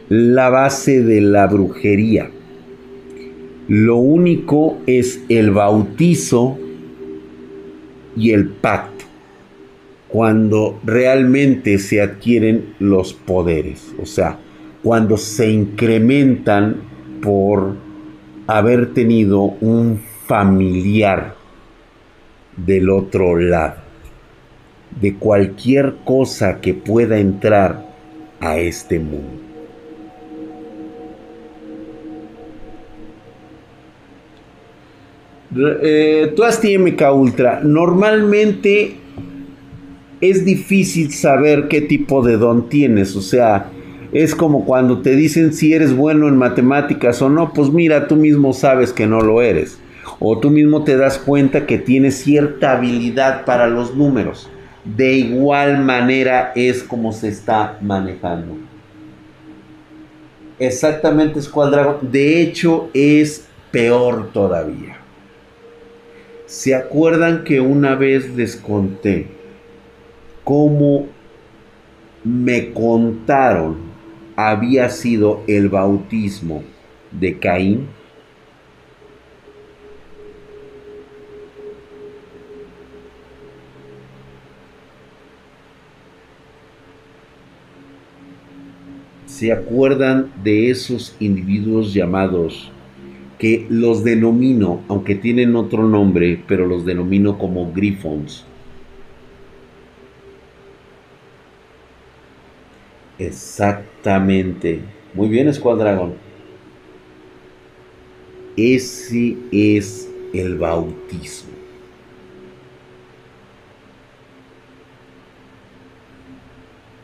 [0.09, 2.29] la base de la brujería.
[3.67, 6.57] Lo único es el bautizo
[8.15, 8.96] y el pacto
[10.07, 14.39] cuando realmente se adquieren los poderes, o sea,
[14.83, 16.77] cuando se incrementan
[17.21, 17.75] por
[18.47, 21.35] haber tenido un familiar
[22.55, 23.75] del otro lado,
[24.99, 27.85] de cualquier cosa que pueda entrar
[28.39, 29.47] a este mundo.
[35.55, 36.35] Eh,
[36.79, 38.95] MK Ultra, normalmente
[40.21, 43.69] es difícil saber qué tipo de don tienes, o sea,
[44.11, 48.15] es como cuando te dicen si eres bueno en matemáticas o no, pues mira, tú
[48.15, 49.79] mismo sabes que no lo eres.
[50.19, 54.49] O tú mismo te das cuenta que tienes cierta habilidad para los números.
[54.83, 58.57] De igual manera es como se está manejando.
[60.57, 64.97] Exactamente Squad De hecho es peor todavía.
[66.47, 69.36] ¿Se acuerdan que una vez les conté
[70.47, 71.07] cómo
[72.23, 73.75] me contaron
[74.37, 76.63] había sido el bautismo
[77.11, 77.87] de Caín?
[89.25, 92.71] ¿Se acuerdan de esos individuos llamados
[93.37, 98.45] que los denomino, aunque tienen otro nombre, pero los denomino como grifons?
[103.19, 104.81] Exactamente.
[105.13, 106.13] Muy bien, Escuadragón.
[108.55, 111.51] Ese es el bautismo.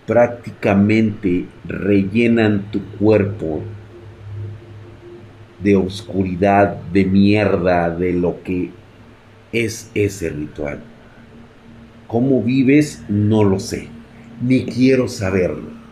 [0.06, 3.62] Prácticamente rellenan tu cuerpo
[5.64, 8.72] de oscuridad, de mierda, de lo que
[9.54, 10.80] es ese ritual.
[12.08, 13.04] ¿Cómo vives?
[13.08, 13.88] No lo sé,
[14.42, 15.83] ni quiero saberlo.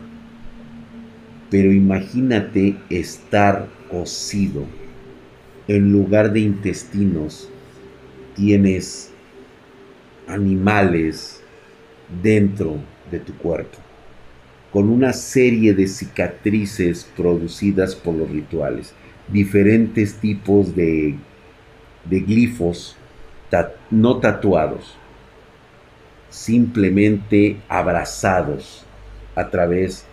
[1.52, 4.64] Pero imagínate estar cocido.
[5.68, 7.50] En lugar de intestinos,
[8.34, 9.12] tienes
[10.26, 11.42] animales
[12.22, 12.78] dentro
[13.10, 13.76] de tu cuerpo,
[14.72, 18.94] con una serie de cicatrices producidas por los rituales,
[19.28, 21.16] diferentes tipos de,
[22.06, 22.96] de glifos
[23.90, 24.96] no tatuados,
[26.30, 28.86] simplemente abrazados
[29.34, 30.06] a través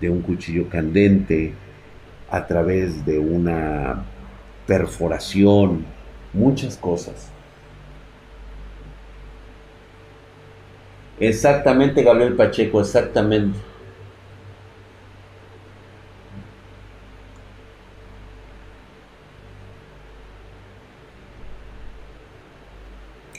[0.00, 1.54] de un cuchillo candente,
[2.30, 4.04] a través de una
[4.66, 5.84] perforación,
[6.32, 7.30] muchas cosas.
[11.18, 13.58] Exactamente, Gabriel Pacheco, exactamente.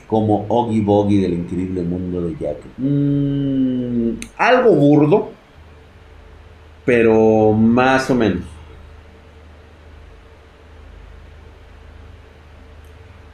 [0.08, 2.58] Como Oggy Boggy del increíble mundo de Jack.
[2.78, 5.37] Mm, algo burdo,
[6.88, 8.44] pero más o menos.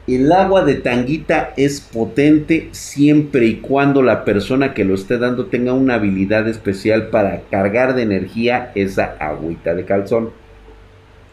[0.08, 5.46] El agua de tanguita es potente siempre y cuando la persona que lo esté dando
[5.46, 10.30] tenga una habilidad especial para cargar de energía esa agüita de calzón.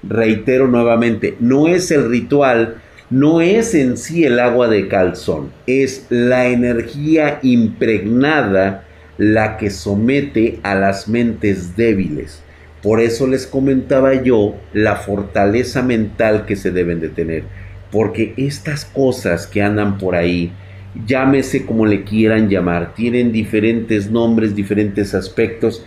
[0.03, 2.75] Reitero nuevamente, no es el ritual,
[3.09, 8.85] no es en sí el agua de calzón, es la energía impregnada
[9.21, 12.41] la que somete a las mentes débiles.
[12.81, 17.43] Por eso les comentaba yo la fortaleza mental que se deben de tener.
[17.91, 20.51] Porque estas cosas que andan por ahí,
[21.05, 25.85] llámese como le quieran llamar, tienen diferentes nombres, diferentes aspectos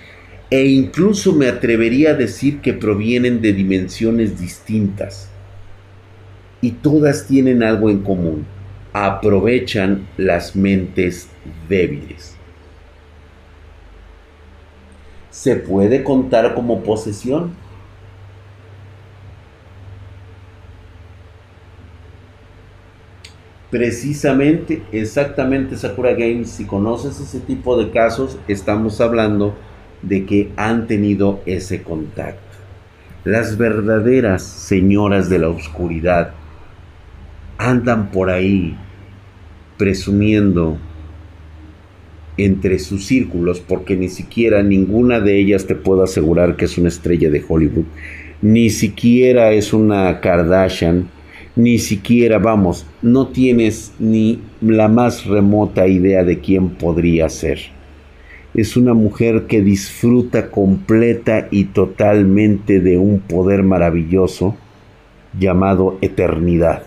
[0.48, 5.28] e incluso me atrevería a decir que provienen de dimensiones distintas.
[6.60, 8.46] Y todas tienen algo en común.
[8.92, 11.28] Aprovechan las mentes
[11.68, 12.33] débiles.
[15.34, 17.50] Se puede contar como posesión.
[23.68, 29.56] Precisamente, exactamente Sakura Games, si conoces ese tipo de casos, estamos hablando
[30.02, 32.40] de que han tenido ese contacto.
[33.24, 36.32] Las verdaderas señoras de la oscuridad
[37.58, 38.78] andan por ahí
[39.78, 40.78] presumiendo
[42.36, 46.88] entre sus círculos, porque ni siquiera ninguna de ellas te puedo asegurar que es una
[46.88, 47.84] estrella de Hollywood,
[48.42, 51.08] ni siquiera es una Kardashian,
[51.56, 57.60] ni siquiera, vamos, no tienes ni la más remota idea de quién podría ser.
[58.54, 64.56] Es una mujer que disfruta completa y totalmente de un poder maravilloso
[65.38, 66.82] llamado eternidad,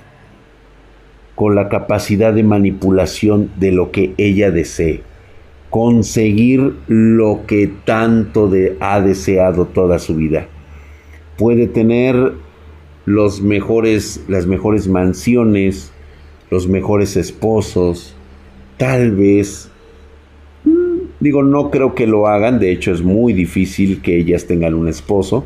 [1.36, 5.02] con la capacidad de manipulación de lo que ella desee
[5.70, 8.50] conseguir lo que tanto
[8.80, 10.48] ha deseado toda su vida.
[11.38, 12.34] Puede tener
[13.06, 15.92] los mejores, las mejores mansiones,
[16.50, 18.16] los mejores esposos,
[18.78, 19.70] tal vez,
[20.64, 24.74] mm, digo, no creo que lo hagan, de hecho es muy difícil que ellas tengan
[24.74, 25.46] un esposo,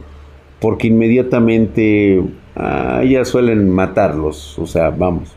[0.59, 2.21] porque inmediatamente
[2.55, 5.35] ah, ellas suelen matarlos, o sea, vamos,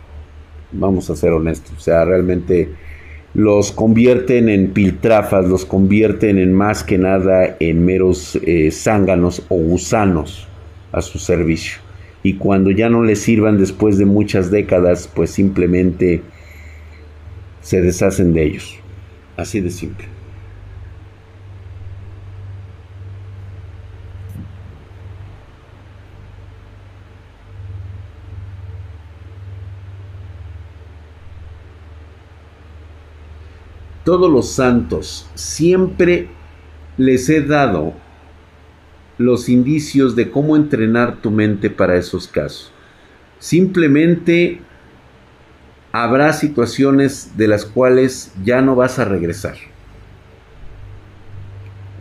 [0.72, 2.70] vamos a ser honestos, o sea, realmente
[3.34, 9.56] los convierten en piltrafas, los convierten en más que nada en meros eh, zánganos o
[9.56, 10.46] gusanos
[10.92, 11.78] a su servicio.
[12.22, 16.22] Y cuando ya no les sirvan después de muchas décadas, pues simplemente
[17.60, 18.76] se deshacen de ellos.
[19.36, 20.13] Así de simple.
[34.04, 36.28] Todos los santos, siempre
[36.96, 37.94] les he dado
[39.16, 42.70] los indicios de cómo entrenar tu mente para esos casos.
[43.38, 44.60] Simplemente
[45.92, 49.56] habrá situaciones de las cuales ya no vas a regresar.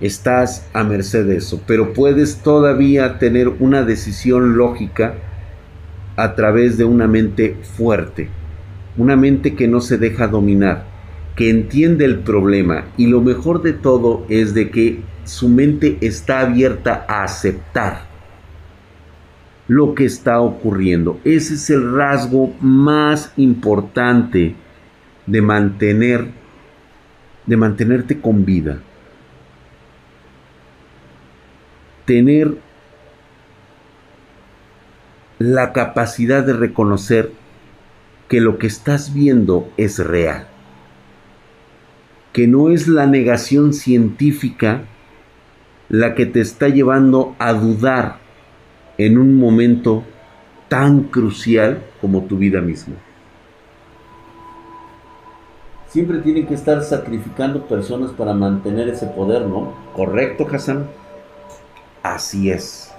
[0.02, 5.16] Estás a merced de eso, pero puedes todavía tener una decisión lógica
[6.18, 8.30] a través de una mente fuerte,
[8.98, 10.93] una mente que no se deja dominar
[11.36, 16.42] que entiende el problema y lo mejor de todo es de que su mente está
[16.42, 18.04] abierta a aceptar
[19.68, 21.20] lo que está ocurriendo.
[21.24, 24.56] Ese es el rasgo más importante
[25.26, 26.44] de mantener
[27.46, 28.80] de mantenerte con vida.
[32.06, 32.58] Tener
[35.40, 37.32] la capacidad de reconocer
[38.30, 40.53] que lo que estás viendo es real
[42.34, 44.82] que no es la negación científica
[45.88, 48.18] la que te está llevando a dudar
[48.98, 50.04] en un momento
[50.68, 52.96] tan crucial como tu vida misma.
[55.88, 59.76] Siempre tienen que estar sacrificando personas para mantener ese poder, ¿no?
[59.96, 60.88] ¿Correcto, Hassan?
[62.02, 62.92] Así es.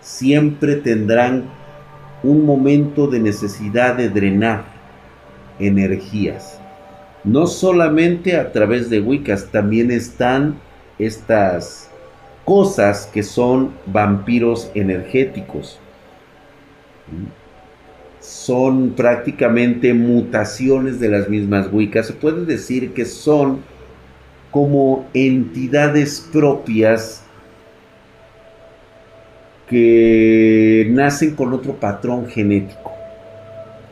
[0.00, 1.44] Siempre tendrán
[2.22, 4.64] un momento de necesidad de drenar
[5.58, 6.63] energías
[7.24, 10.56] no solamente a través de Wiccas, también están
[10.98, 11.90] estas
[12.44, 15.80] cosas que son vampiros energéticos.
[18.20, 22.06] Son prácticamente mutaciones de las mismas Wiccas.
[22.06, 23.60] Se puede decir que son
[24.50, 27.22] como entidades propias
[29.68, 32.92] que nacen con otro patrón genético.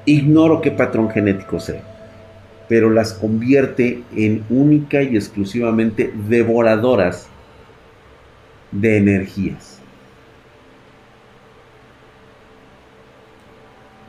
[0.04, 1.91] Ignoro qué patrón genético sea
[2.68, 7.28] pero las convierte en única y exclusivamente devoradoras
[8.70, 9.80] de energías.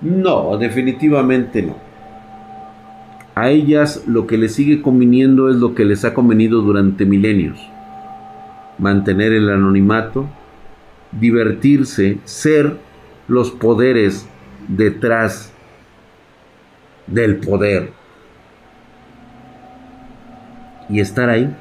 [0.02, 1.78] No, definitivamente no.
[3.36, 7.58] A ellas lo que les sigue conviniendo es lo que les ha convenido durante milenios.
[8.78, 10.28] Mantener el anonimato,
[11.12, 12.78] divertirse, ser
[13.28, 14.28] los poderes
[14.68, 15.52] detrás
[17.08, 18.03] del poder
[20.94, 21.54] y estar ahí.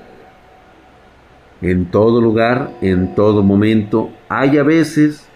[1.63, 4.11] En todo lugar, en todo momento.
[4.29, 5.27] Hay a veces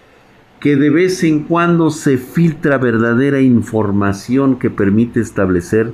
[0.59, 5.93] que de vez en cuando se filtra verdadera información que permite establecer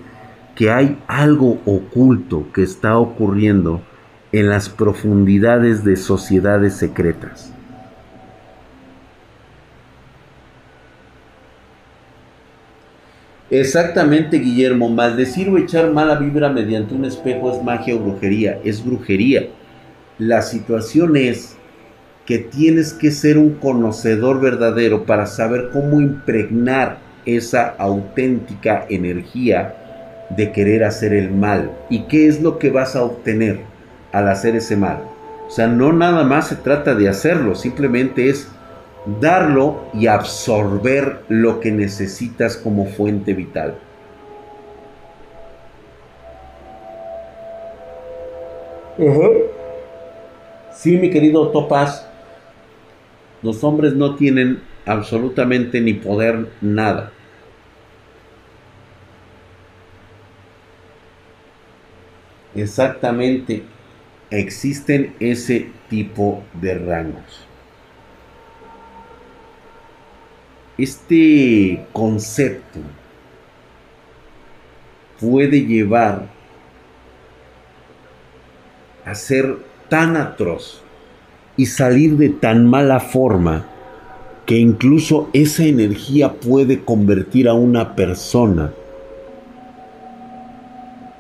[0.56, 3.82] que hay algo oculto que está ocurriendo
[4.34, 7.53] en las profundidades de sociedades secretas.
[13.54, 14.90] Exactamente, Guillermo.
[14.90, 18.60] Maldecir o echar mala vibra mediante un espejo es magia o brujería.
[18.64, 19.48] Es brujería.
[20.18, 21.56] La situación es
[22.26, 26.98] que tienes que ser un conocedor verdadero para saber cómo impregnar
[27.28, 29.76] esa auténtica energía
[30.32, 31.70] de querer hacer el mal.
[31.92, 33.60] ¿Y qué es lo que vas a obtener
[34.14, 35.04] al hacer ese mal?
[35.48, 38.48] O sea, no nada más se trata de hacerlo, simplemente es
[39.06, 43.76] darlo y absorber lo que necesitas como fuente vital.
[50.72, 52.06] Sí, mi querido Topaz,
[53.42, 57.12] los hombres no tienen absolutamente ni poder nada.
[62.56, 63.64] Exactamente,
[64.30, 67.43] existen ese tipo de rangos.
[70.78, 72.80] Este concepto
[75.20, 76.28] puede llevar
[79.06, 79.58] a ser
[79.90, 80.82] tan atroz
[81.56, 83.66] y salir de tan mala forma
[84.46, 88.74] que incluso esa energía puede convertir a una persona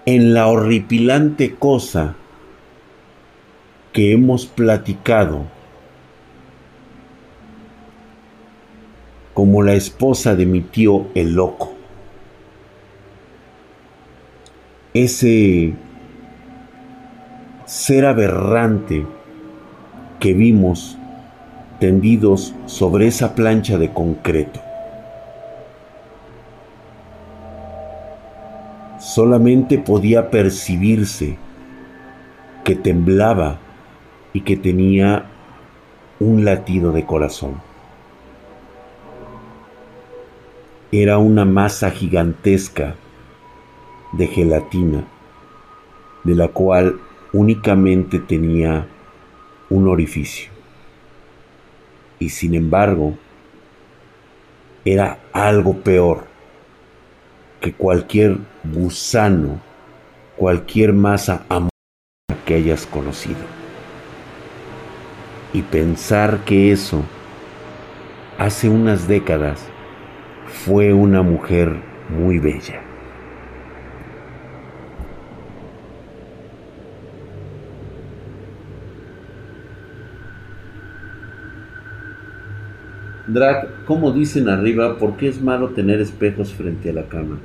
[0.05, 2.15] en la horripilante cosa
[3.93, 5.45] que hemos platicado
[9.33, 11.73] como la esposa de mi tío el loco.
[14.93, 15.73] Ese
[17.65, 19.05] ser aberrante
[20.19, 20.97] que vimos
[21.79, 24.61] tendidos sobre esa plancha de concreto.
[28.99, 31.37] Solamente podía percibirse
[32.63, 33.57] que temblaba
[34.31, 35.25] y que tenía
[36.19, 37.72] un latido de corazón.
[40.95, 42.93] Era una masa gigantesca
[44.11, 45.07] de gelatina,
[46.23, 46.99] de la cual
[47.31, 48.85] únicamente tenía
[49.71, 50.51] un orificio.
[52.19, 53.17] Y sin embargo,
[54.85, 56.25] era algo peor
[57.59, 59.59] que cualquier gusano,
[60.37, 63.41] cualquier masa amorosa que hayas conocido.
[65.53, 67.01] Y pensar que eso,
[68.37, 69.72] hace unas décadas,
[70.53, 71.75] fue una mujer
[72.09, 72.79] muy bella.
[83.27, 87.39] Drag, como dicen arriba, ¿por qué es malo tener espejos frente a la cama?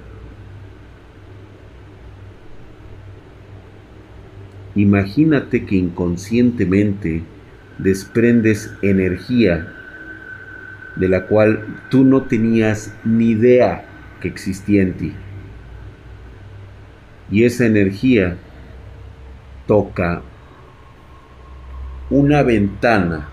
[4.75, 7.23] Imagínate que inconscientemente
[7.79, 9.78] desprendes energía
[10.99, 13.85] de la cual tú no tenías ni idea
[14.21, 15.13] que existía en ti.
[17.31, 18.37] Y esa energía
[19.67, 20.23] toca
[22.11, 23.29] una ventana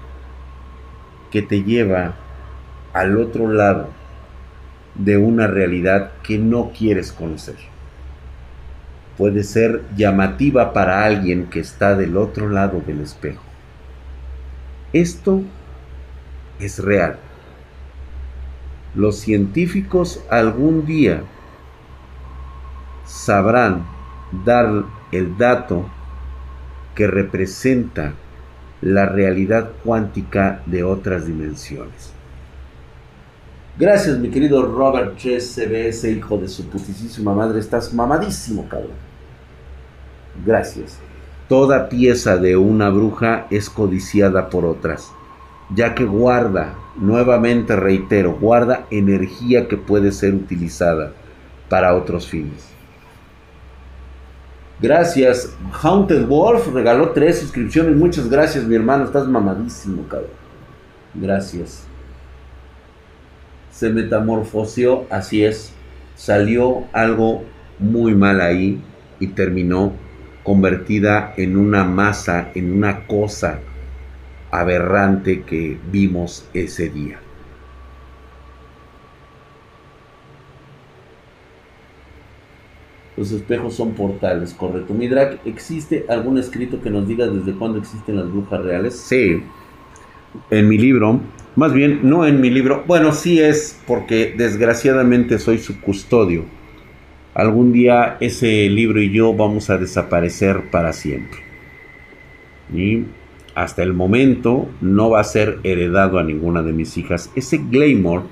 [1.32, 2.16] que te lleva
[2.94, 3.90] al otro lado
[4.96, 7.56] de una realidad que no quieres conocer.
[9.18, 13.44] Puede ser llamativa para alguien que está del otro lado del espejo.
[14.94, 15.42] Esto
[16.60, 17.18] es real.
[18.96, 21.24] Los científicos algún día
[23.06, 23.86] sabrán
[24.46, 25.86] dar el dato
[26.96, 28.14] que representa
[28.82, 32.14] la realidad cuántica de otras dimensiones.
[33.78, 37.60] Gracias, mi querido Robert CBS, hijo de su putísima madre.
[37.60, 38.96] Estás mamadísimo, cabrón.
[40.46, 40.98] Gracias.
[41.50, 45.12] Toda pieza de una bruja es codiciada por otras,
[45.74, 51.14] ya que guarda, nuevamente reitero, guarda energía que puede ser utilizada
[51.70, 52.70] para otros fines.
[54.82, 55.56] Gracias.
[55.82, 57.96] Haunted Wolf regaló tres suscripciones.
[57.96, 59.06] Muchas gracias, mi hermano.
[59.06, 60.32] Estás mamadísimo, cabrón.
[61.14, 61.88] Gracias
[63.76, 65.74] se metamorfoseó, así es,
[66.16, 67.44] salió algo
[67.78, 68.82] muy mal ahí
[69.20, 69.92] y terminó
[70.44, 73.60] convertida en una masa, en una cosa
[74.60, 77.20] aberrante que vimos ese día.
[83.18, 84.94] Los espejos son portales, correcto.
[84.94, 88.96] Midrak, ¿existe algún escrito que nos diga desde cuándo existen las brujas reales?
[88.96, 89.42] Sí.
[90.52, 91.22] En mi libro
[91.56, 92.84] más bien, no en mi libro.
[92.86, 96.44] Bueno, sí es porque desgraciadamente soy su custodio.
[97.34, 101.40] Algún día ese libro y yo vamos a desaparecer para siempre.
[102.74, 103.04] Y
[103.56, 107.32] hasta el momento no va a ser heredado a ninguna de mis hijas.
[107.36, 108.24] Ese Glamour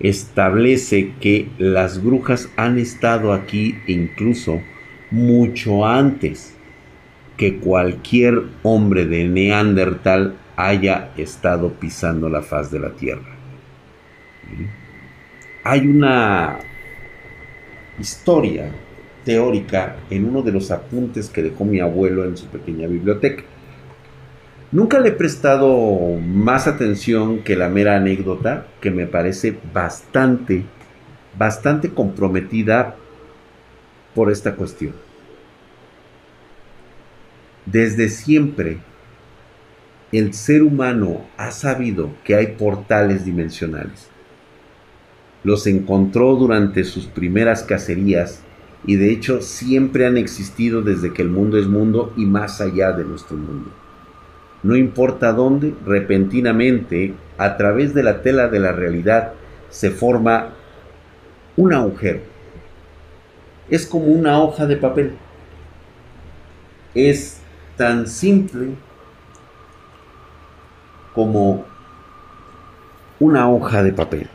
[0.00, 4.60] establece que las brujas han estado aquí incluso
[5.10, 6.54] mucho antes
[7.36, 13.36] que cualquier hombre de Neandertal haya estado pisando la faz de la tierra.
[15.64, 16.58] Hay una
[17.98, 18.70] historia
[19.24, 23.44] teórica en uno de los apuntes que dejó mi abuelo en su pequeña biblioteca.
[24.70, 30.64] Nunca le he prestado más atención que la mera anécdota que me parece bastante,
[31.38, 32.94] bastante comprometida
[34.14, 34.92] por esta cuestión.
[37.64, 38.78] Desde siempre
[40.12, 44.08] el ser humano ha sabido que hay portales dimensionales.
[45.44, 48.42] Los encontró durante sus primeras cacerías
[48.86, 52.92] y de hecho siempre han existido desde que el mundo es mundo y más allá
[52.92, 53.70] de nuestro mundo.
[54.62, 59.32] No importa dónde, repentinamente, a través de la tela de la realidad,
[59.70, 60.50] se forma
[61.56, 62.20] un agujero.
[63.68, 65.16] Es como una hoja de papel.
[66.94, 67.40] Es
[67.76, 68.74] tan simple
[71.14, 71.64] como
[73.20, 74.28] una hoja de papel.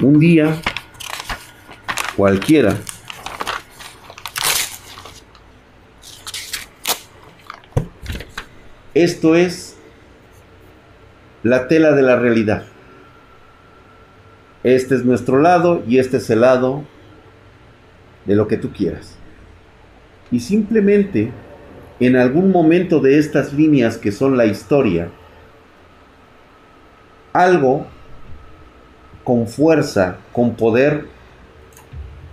[0.00, 0.60] Un día
[2.16, 2.76] cualquiera.
[8.94, 9.76] Esto es
[11.42, 12.64] la tela de la realidad.
[14.62, 16.84] Este es nuestro lado y este es el lado
[18.24, 19.16] de lo que tú quieras.
[20.30, 21.32] Y simplemente
[22.00, 25.10] en algún momento de estas líneas que son la historia,
[27.32, 27.86] algo
[29.22, 31.06] con fuerza, con poder,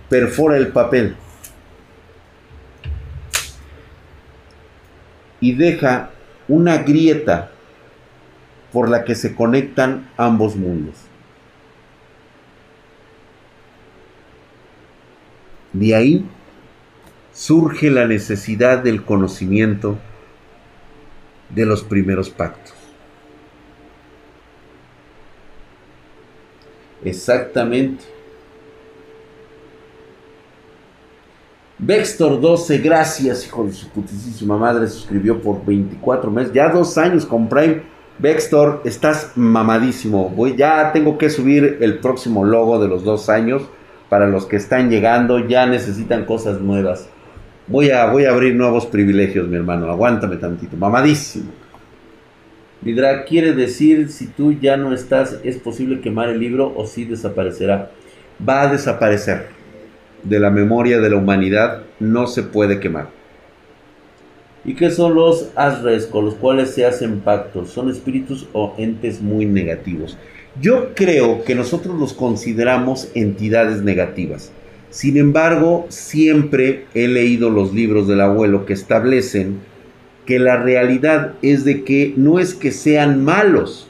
[0.08, 1.16] perfora el papel
[5.40, 6.10] y deja
[6.52, 7.50] una grieta
[8.74, 10.96] por la que se conectan ambos mundos.
[15.72, 16.26] De ahí
[17.32, 19.96] surge la necesidad del conocimiento
[21.48, 22.74] de los primeros pactos.
[27.02, 28.04] Exactamente.
[31.84, 37.26] Vextor 12, gracias, hijo de su putísima madre, suscribió por 24 meses, ya dos años
[37.26, 37.82] con Prime.
[38.20, 40.28] Vextor, estás mamadísimo.
[40.28, 43.62] Voy, ya tengo que subir el próximo logo de los dos años.
[44.08, 47.08] Para los que están llegando, ya necesitan cosas nuevas.
[47.66, 49.90] Voy a, voy a abrir nuevos privilegios, mi hermano.
[49.90, 50.76] Aguántame tantito.
[50.76, 51.50] Mamadísimo.
[52.80, 57.06] Vidra, quiere decir, si tú ya no estás, ¿es posible quemar el libro o si
[57.06, 57.90] desaparecerá?
[58.48, 59.61] Va a desaparecer.
[60.24, 63.08] De la memoria de la humanidad no se puede quemar.
[64.64, 67.70] ¿Y qué son los asres con los cuales se hacen pactos?
[67.70, 70.16] ¿Son espíritus o entes muy negativos?
[70.60, 74.52] Yo creo que nosotros los consideramos entidades negativas.
[74.90, 79.58] Sin embargo, siempre he leído los libros del abuelo que establecen
[80.26, 83.88] que la realidad es de que no es que sean malos,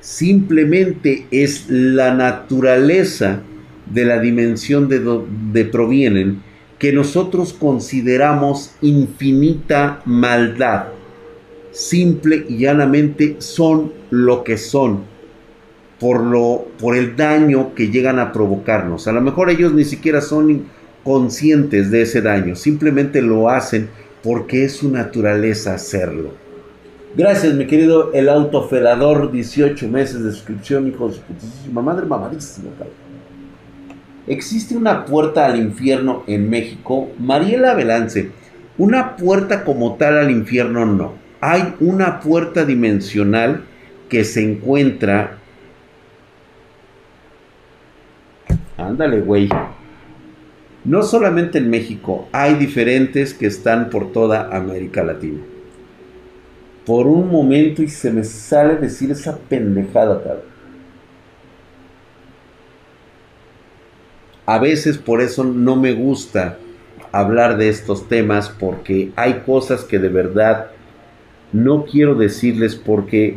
[0.00, 3.42] simplemente es la naturaleza
[3.92, 6.42] de la dimensión de donde provienen
[6.78, 10.86] que nosotros consideramos infinita maldad.
[11.72, 15.00] Simple y llanamente son lo que son
[15.98, 19.08] por, lo, por el daño que llegan a provocarnos.
[19.08, 20.66] A lo mejor ellos ni siquiera son
[21.02, 23.88] conscientes de ese daño, simplemente lo hacen
[24.22, 26.30] porque es su naturaleza hacerlo.
[27.16, 32.68] Gracias, mi querido el autofelador, 18 meses de suscripción, hijo de su putísima madre, mamadísimo,
[34.28, 37.10] Existe una puerta al infierno en México.
[37.18, 38.30] Mariela Belance,
[38.76, 41.14] una puerta como tal al infierno no.
[41.40, 43.64] Hay una puerta dimensional
[44.08, 45.38] que se encuentra
[48.78, 49.48] Ándale, güey.
[50.84, 55.40] No solamente en México, hay diferentes que están por toda América Latina.
[56.86, 60.57] Por un momento y se me sale decir esa pendejada, cabrón.
[64.48, 66.56] A veces por eso no me gusta
[67.12, 70.68] hablar de estos temas porque hay cosas que de verdad
[71.52, 73.36] no quiero decirles porque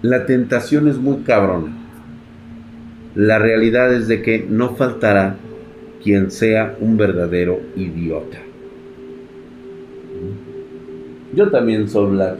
[0.00, 1.76] la tentación es muy cabrona.
[3.16, 5.38] La realidad es de que no faltará
[6.04, 8.38] quien sea un verdadero idiota.
[11.34, 12.36] Yo también soy black.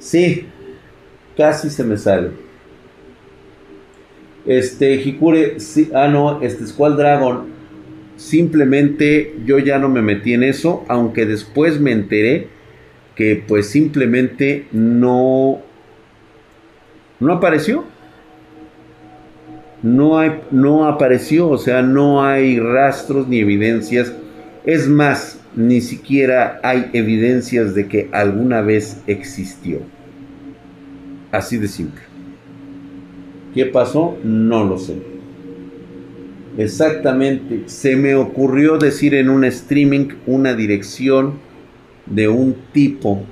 [0.00, 0.46] Sí,
[1.36, 2.43] casi se me sale.
[4.46, 5.56] Este, Hikure,
[5.94, 7.54] ah no, este Squall Dragon.
[8.16, 12.48] Simplemente yo ya no me metí en eso, aunque después me enteré
[13.16, 15.60] que pues simplemente no,
[17.20, 17.84] no apareció
[19.84, 20.18] no,
[20.50, 24.14] no apareció, o sea, no hay rastros ni evidencias.
[24.64, 29.80] Es más, ni siquiera hay evidencias de que alguna vez existió.
[31.30, 32.00] Así de simple.
[33.54, 34.16] ¿Qué pasó?
[34.24, 34.96] No lo sé.
[36.58, 37.62] Exactamente.
[37.66, 41.34] Se me ocurrió decir en un streaming una dirección
[42.06, 43.22] de un tipo,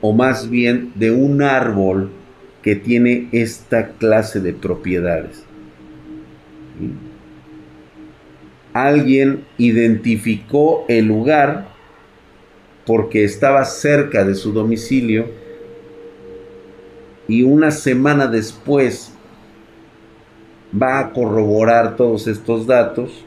[0.00, 2.10] o más bien de un árbol
[2.62, 5.44] que tiene esta clase de propiedades
[8.72, 11.68] alguien identificó el lugar
[12.86, 15.26] porque estaba cerca de su domicilio
[17.26, 19.12] y una semana después
[20.74, 23.24] va a corroborar todos estos datos.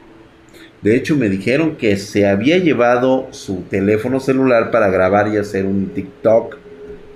[0.82, 5.64] De hecho, me dijeron que se había llevado su teléfono celular para grabar y hacer
[5.66, 6.56] un TikTok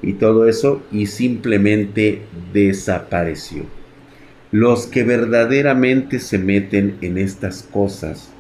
[0.03, 2.23] y todo eso y simplemente
[2.53, 3.65] desapareció.
[4.53, 8.31] Los que verdaderamente se meten en estas cosas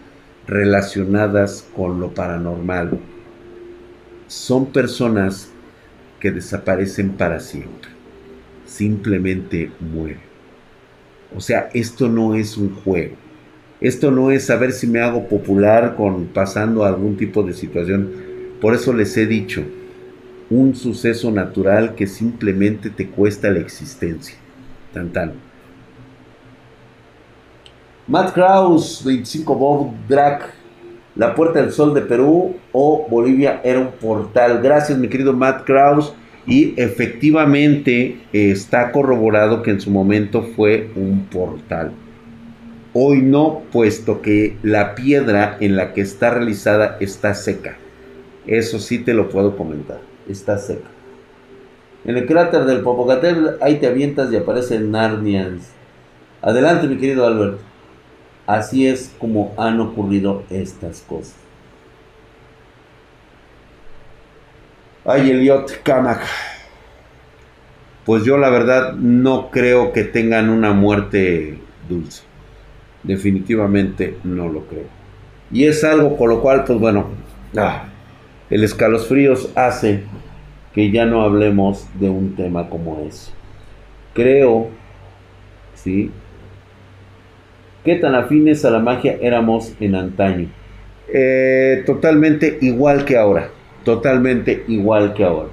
[0.47, 3.01] relacionadas con lo paranormal
[4.28, 5.51] son personas
[6.20, 7.91] que desaparecen para siempre.
[8.64, 10.36] Simplemente mueren.
[11.35, 13.16] O sea, esto no es un juego.
[13.81, 18.11] Esto no es saber si me hago popular con pasando algún tipo de situación.
[18.61, 19.62] Por eso les he dicho,
[20.49, 24.37] un suceso natural que simplemente te cuesta la existencia.
[24.93, 25.33] Tan tan.
[28.07, 30.55] Matt Kraus, 25 Bob Drac,
[31.16, 34.61] La Puerta del Sol de Perú o Bolivia era un portal.
[34.62, 36.14] Gracias, mi querido Matt Kraus.
[36.47, 41.93] Y efectivamente está corroborado que en su momento fue un portal.
[42.93, 47.77] Hoy no, puesto que la piedra en la que está realizada está seca.
[48.47, 50.01] Eso sí te lo puedo comentar.
[50.29, 50.89] Está seca.
[52.05, 55.71] En el cráter del Popocatépetl ahí te avientas y aparecen Narnians.
[56.41, 57.59] Adelante, mi querido Alberto.
[58.47, 61.46] Así es como han ocurrido estas cosas.
[65.09, 66.21] Ay, Eliot Kamak.
[68.05, 72.25] Pues yo la verdad no creo que tengan una muerte dulce.
[73.05, 74.89] Definitivamente no lo creo.
[75.53, 77.07] Y es algo con lo cual, pues bueno,
[77.57, 77.85] ah,
[78.51, 80.03] el escalofríos hace
[80.75, 83.31] que ya no hablemos de un tema como ese.
[84.13, 84.71] Creo,
[85.77, 86.11] ¿sí?
[87.85, 90.49] ¿Qué tan afines a la magia éramos en antaño?
[91.07, 93.51] Eh, totalmente igual que ahora.
[93.87, 95.49] Totalmente igual que ahora.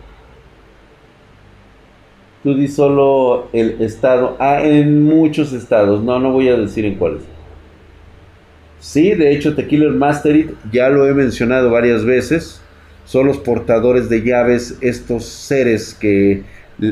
[2.44, 4.36] Tú di solo el estado.
[4.40, 6.04] Ah, en muchos estados.
[6.04, 7.22] No, no voy a decir en cuáles.
[8.80, 12.60] Sí, de hecho, Tequila Masterit, ya lo he mencionado varias veces.
[13.06, 16.44] Son los portadores de llaves, estos seres que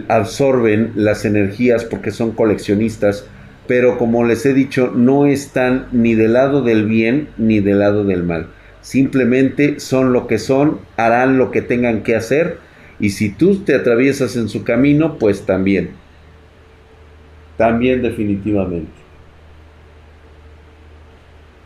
[0.07, 3.25] absorben las energías porque son coleccionistas
[3.71, 8.03] pero como les he dicho, no están ni del lado del bien ni del lado
[8.03, 8.47] del mal.
[8.81, 12.57] Simplemente son lo que son, harán lo que tengan que hacer
[12.99, 15.91] y si tú te atraviesas en su camino, pues también.
[17.57, 18.91] También definitivamente.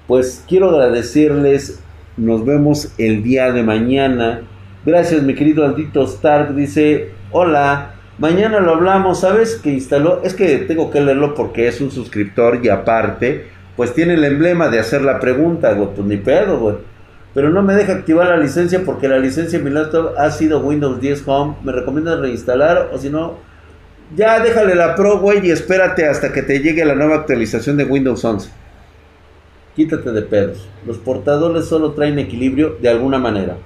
[0.08, 1.80] Pues quiero agradecerles,
[2.18, 4.42] nos vemos el día de mañana.
[4.86, 9.56] Gracias mi querido Aldito Stark, dice, hola, Mañana lo hablamos, ¿sabes?
[9.56, 14.14] Que instaló, es que tengo que leerlo porque es un suscriptor y aparte, pues tiene
[14.14, 16.76] el emblema de hacer la pregunta, güey, pues ni pedo, güey.
[17.36, 20.62] Pero no me deja activar la licencia porque la licencia en mi laptop ha sido
[20.62, 21.56] Windows 10 Home.
[21.64, 23.36] ¿Me recomiendas reinstalar o si no?
[24.16, 27.84] Ya déjale la Pro, güey, y espérate hasta que te llegue la nueva actualización de
[27.84, 28.50] Windows 11.
[29.76, 30.66] Quítate de pedos.
[30.88, 33.58] Los portadores solo traen equilibrio de alguna manera.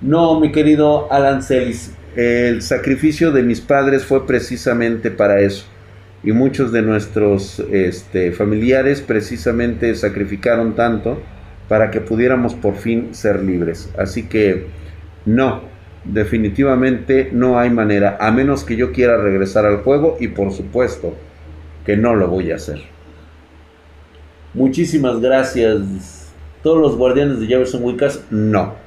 [0.00, 5.66] No, mi querido Alan Celis, el sacrificio de mis padres fue precisamente para eso.
[6.24, 11.20] Y muchos de nuestros este, familiares precisamente sacrificaron tanto
[11.68, 13.90] para que pudiéramos por fin ser libres.
[13.98, 14.66] Así que
[15.26, 15.62] no,
[16.04, 21.14] definitivamente no hay manera, a menos que yo quiera regresar al juego y por supuesto
[21.84, 22.80] que no lo voy a hacer.
[24.54, 26.32] Muchísimas gracias.
[26.62, 28.82] Todos los guardianes de llaves son Wiccas, no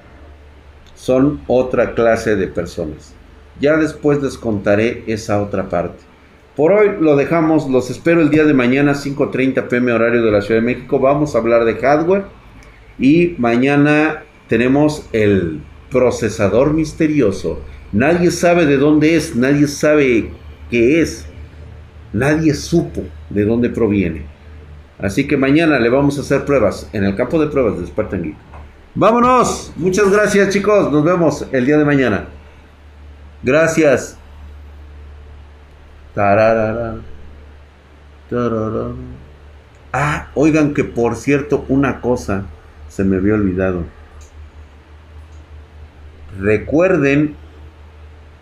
[0.96, 3.14] son otra clase de personas.
[3.60, 6.00] Ya después les contaré esa otra parte.
[6.56, 10.42] Por hoy lo dejamos, los espero el día de mañana 5.30 pm horario de la
[10.42, 11.00] Ciudad de México.
[11.00, 12.24] Vamos a hablar de hardware
[12.98, 15.60] y mañana tenemos el
[15.92, 17.60] procesador misterioso.
[17.92, 20.32] Nadie sabe de dónde es, nadie sabe
[20.72, 21.26] qué es,
[22.14, 24.24] nadie supo de dónde proviene.
[24.98, 28.24] Así que mañana le vamos a hacer pruebas en el campo de pruebas de Spartan
[28.24, 28.36] Geek.
[28.96, 29.74] Vámonos.
[29.76, 30.90] Muchas gracias chicos.
[30.90, 32.30] Nos vemos el día de mañana.
[33.44, 34.18] Gracias.
[39.92, 42.46] Ah, oigan que por cierto una cosa
[42.88, 43.84] se me había olvidado.
[46.40, 47.36] Recuerden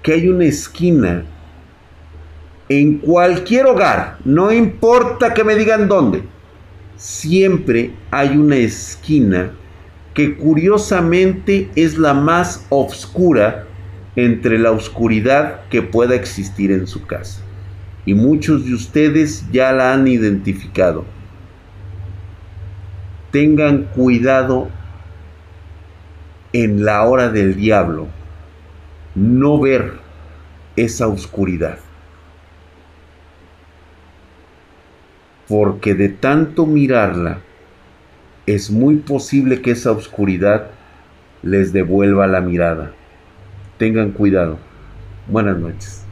[0.02, 1.26] que hay una esquina
[2.70, 6.24] en cualquier hogar, no importa que me digan dónde,
[6.96, 9.52] siempre hay una esquina
[10.14, 13.66] que curiosamente es la más oscura
[14.16, 17.43] entre la oscuridad que pueda existir en su casa.
[18.06, 21.06] Y muchos de ustedes ya la han identificado.
[23.32, 24.70] Tengan cuidado
[26.52, 28.08] en la hora del diablo,
[29.16, 29.94] no ver
[30.76, 31.80] esa oscuridad.
[35.48, 37.40] Porque de tanto mirarla,
[38.46, 40.68] es muy posible que esa oscuridad
[41.42, 42.92] les devuelva la mirada.
[43.78, 44.58] Tengan cuidado.
[45.28, 46.03] Buenas noches.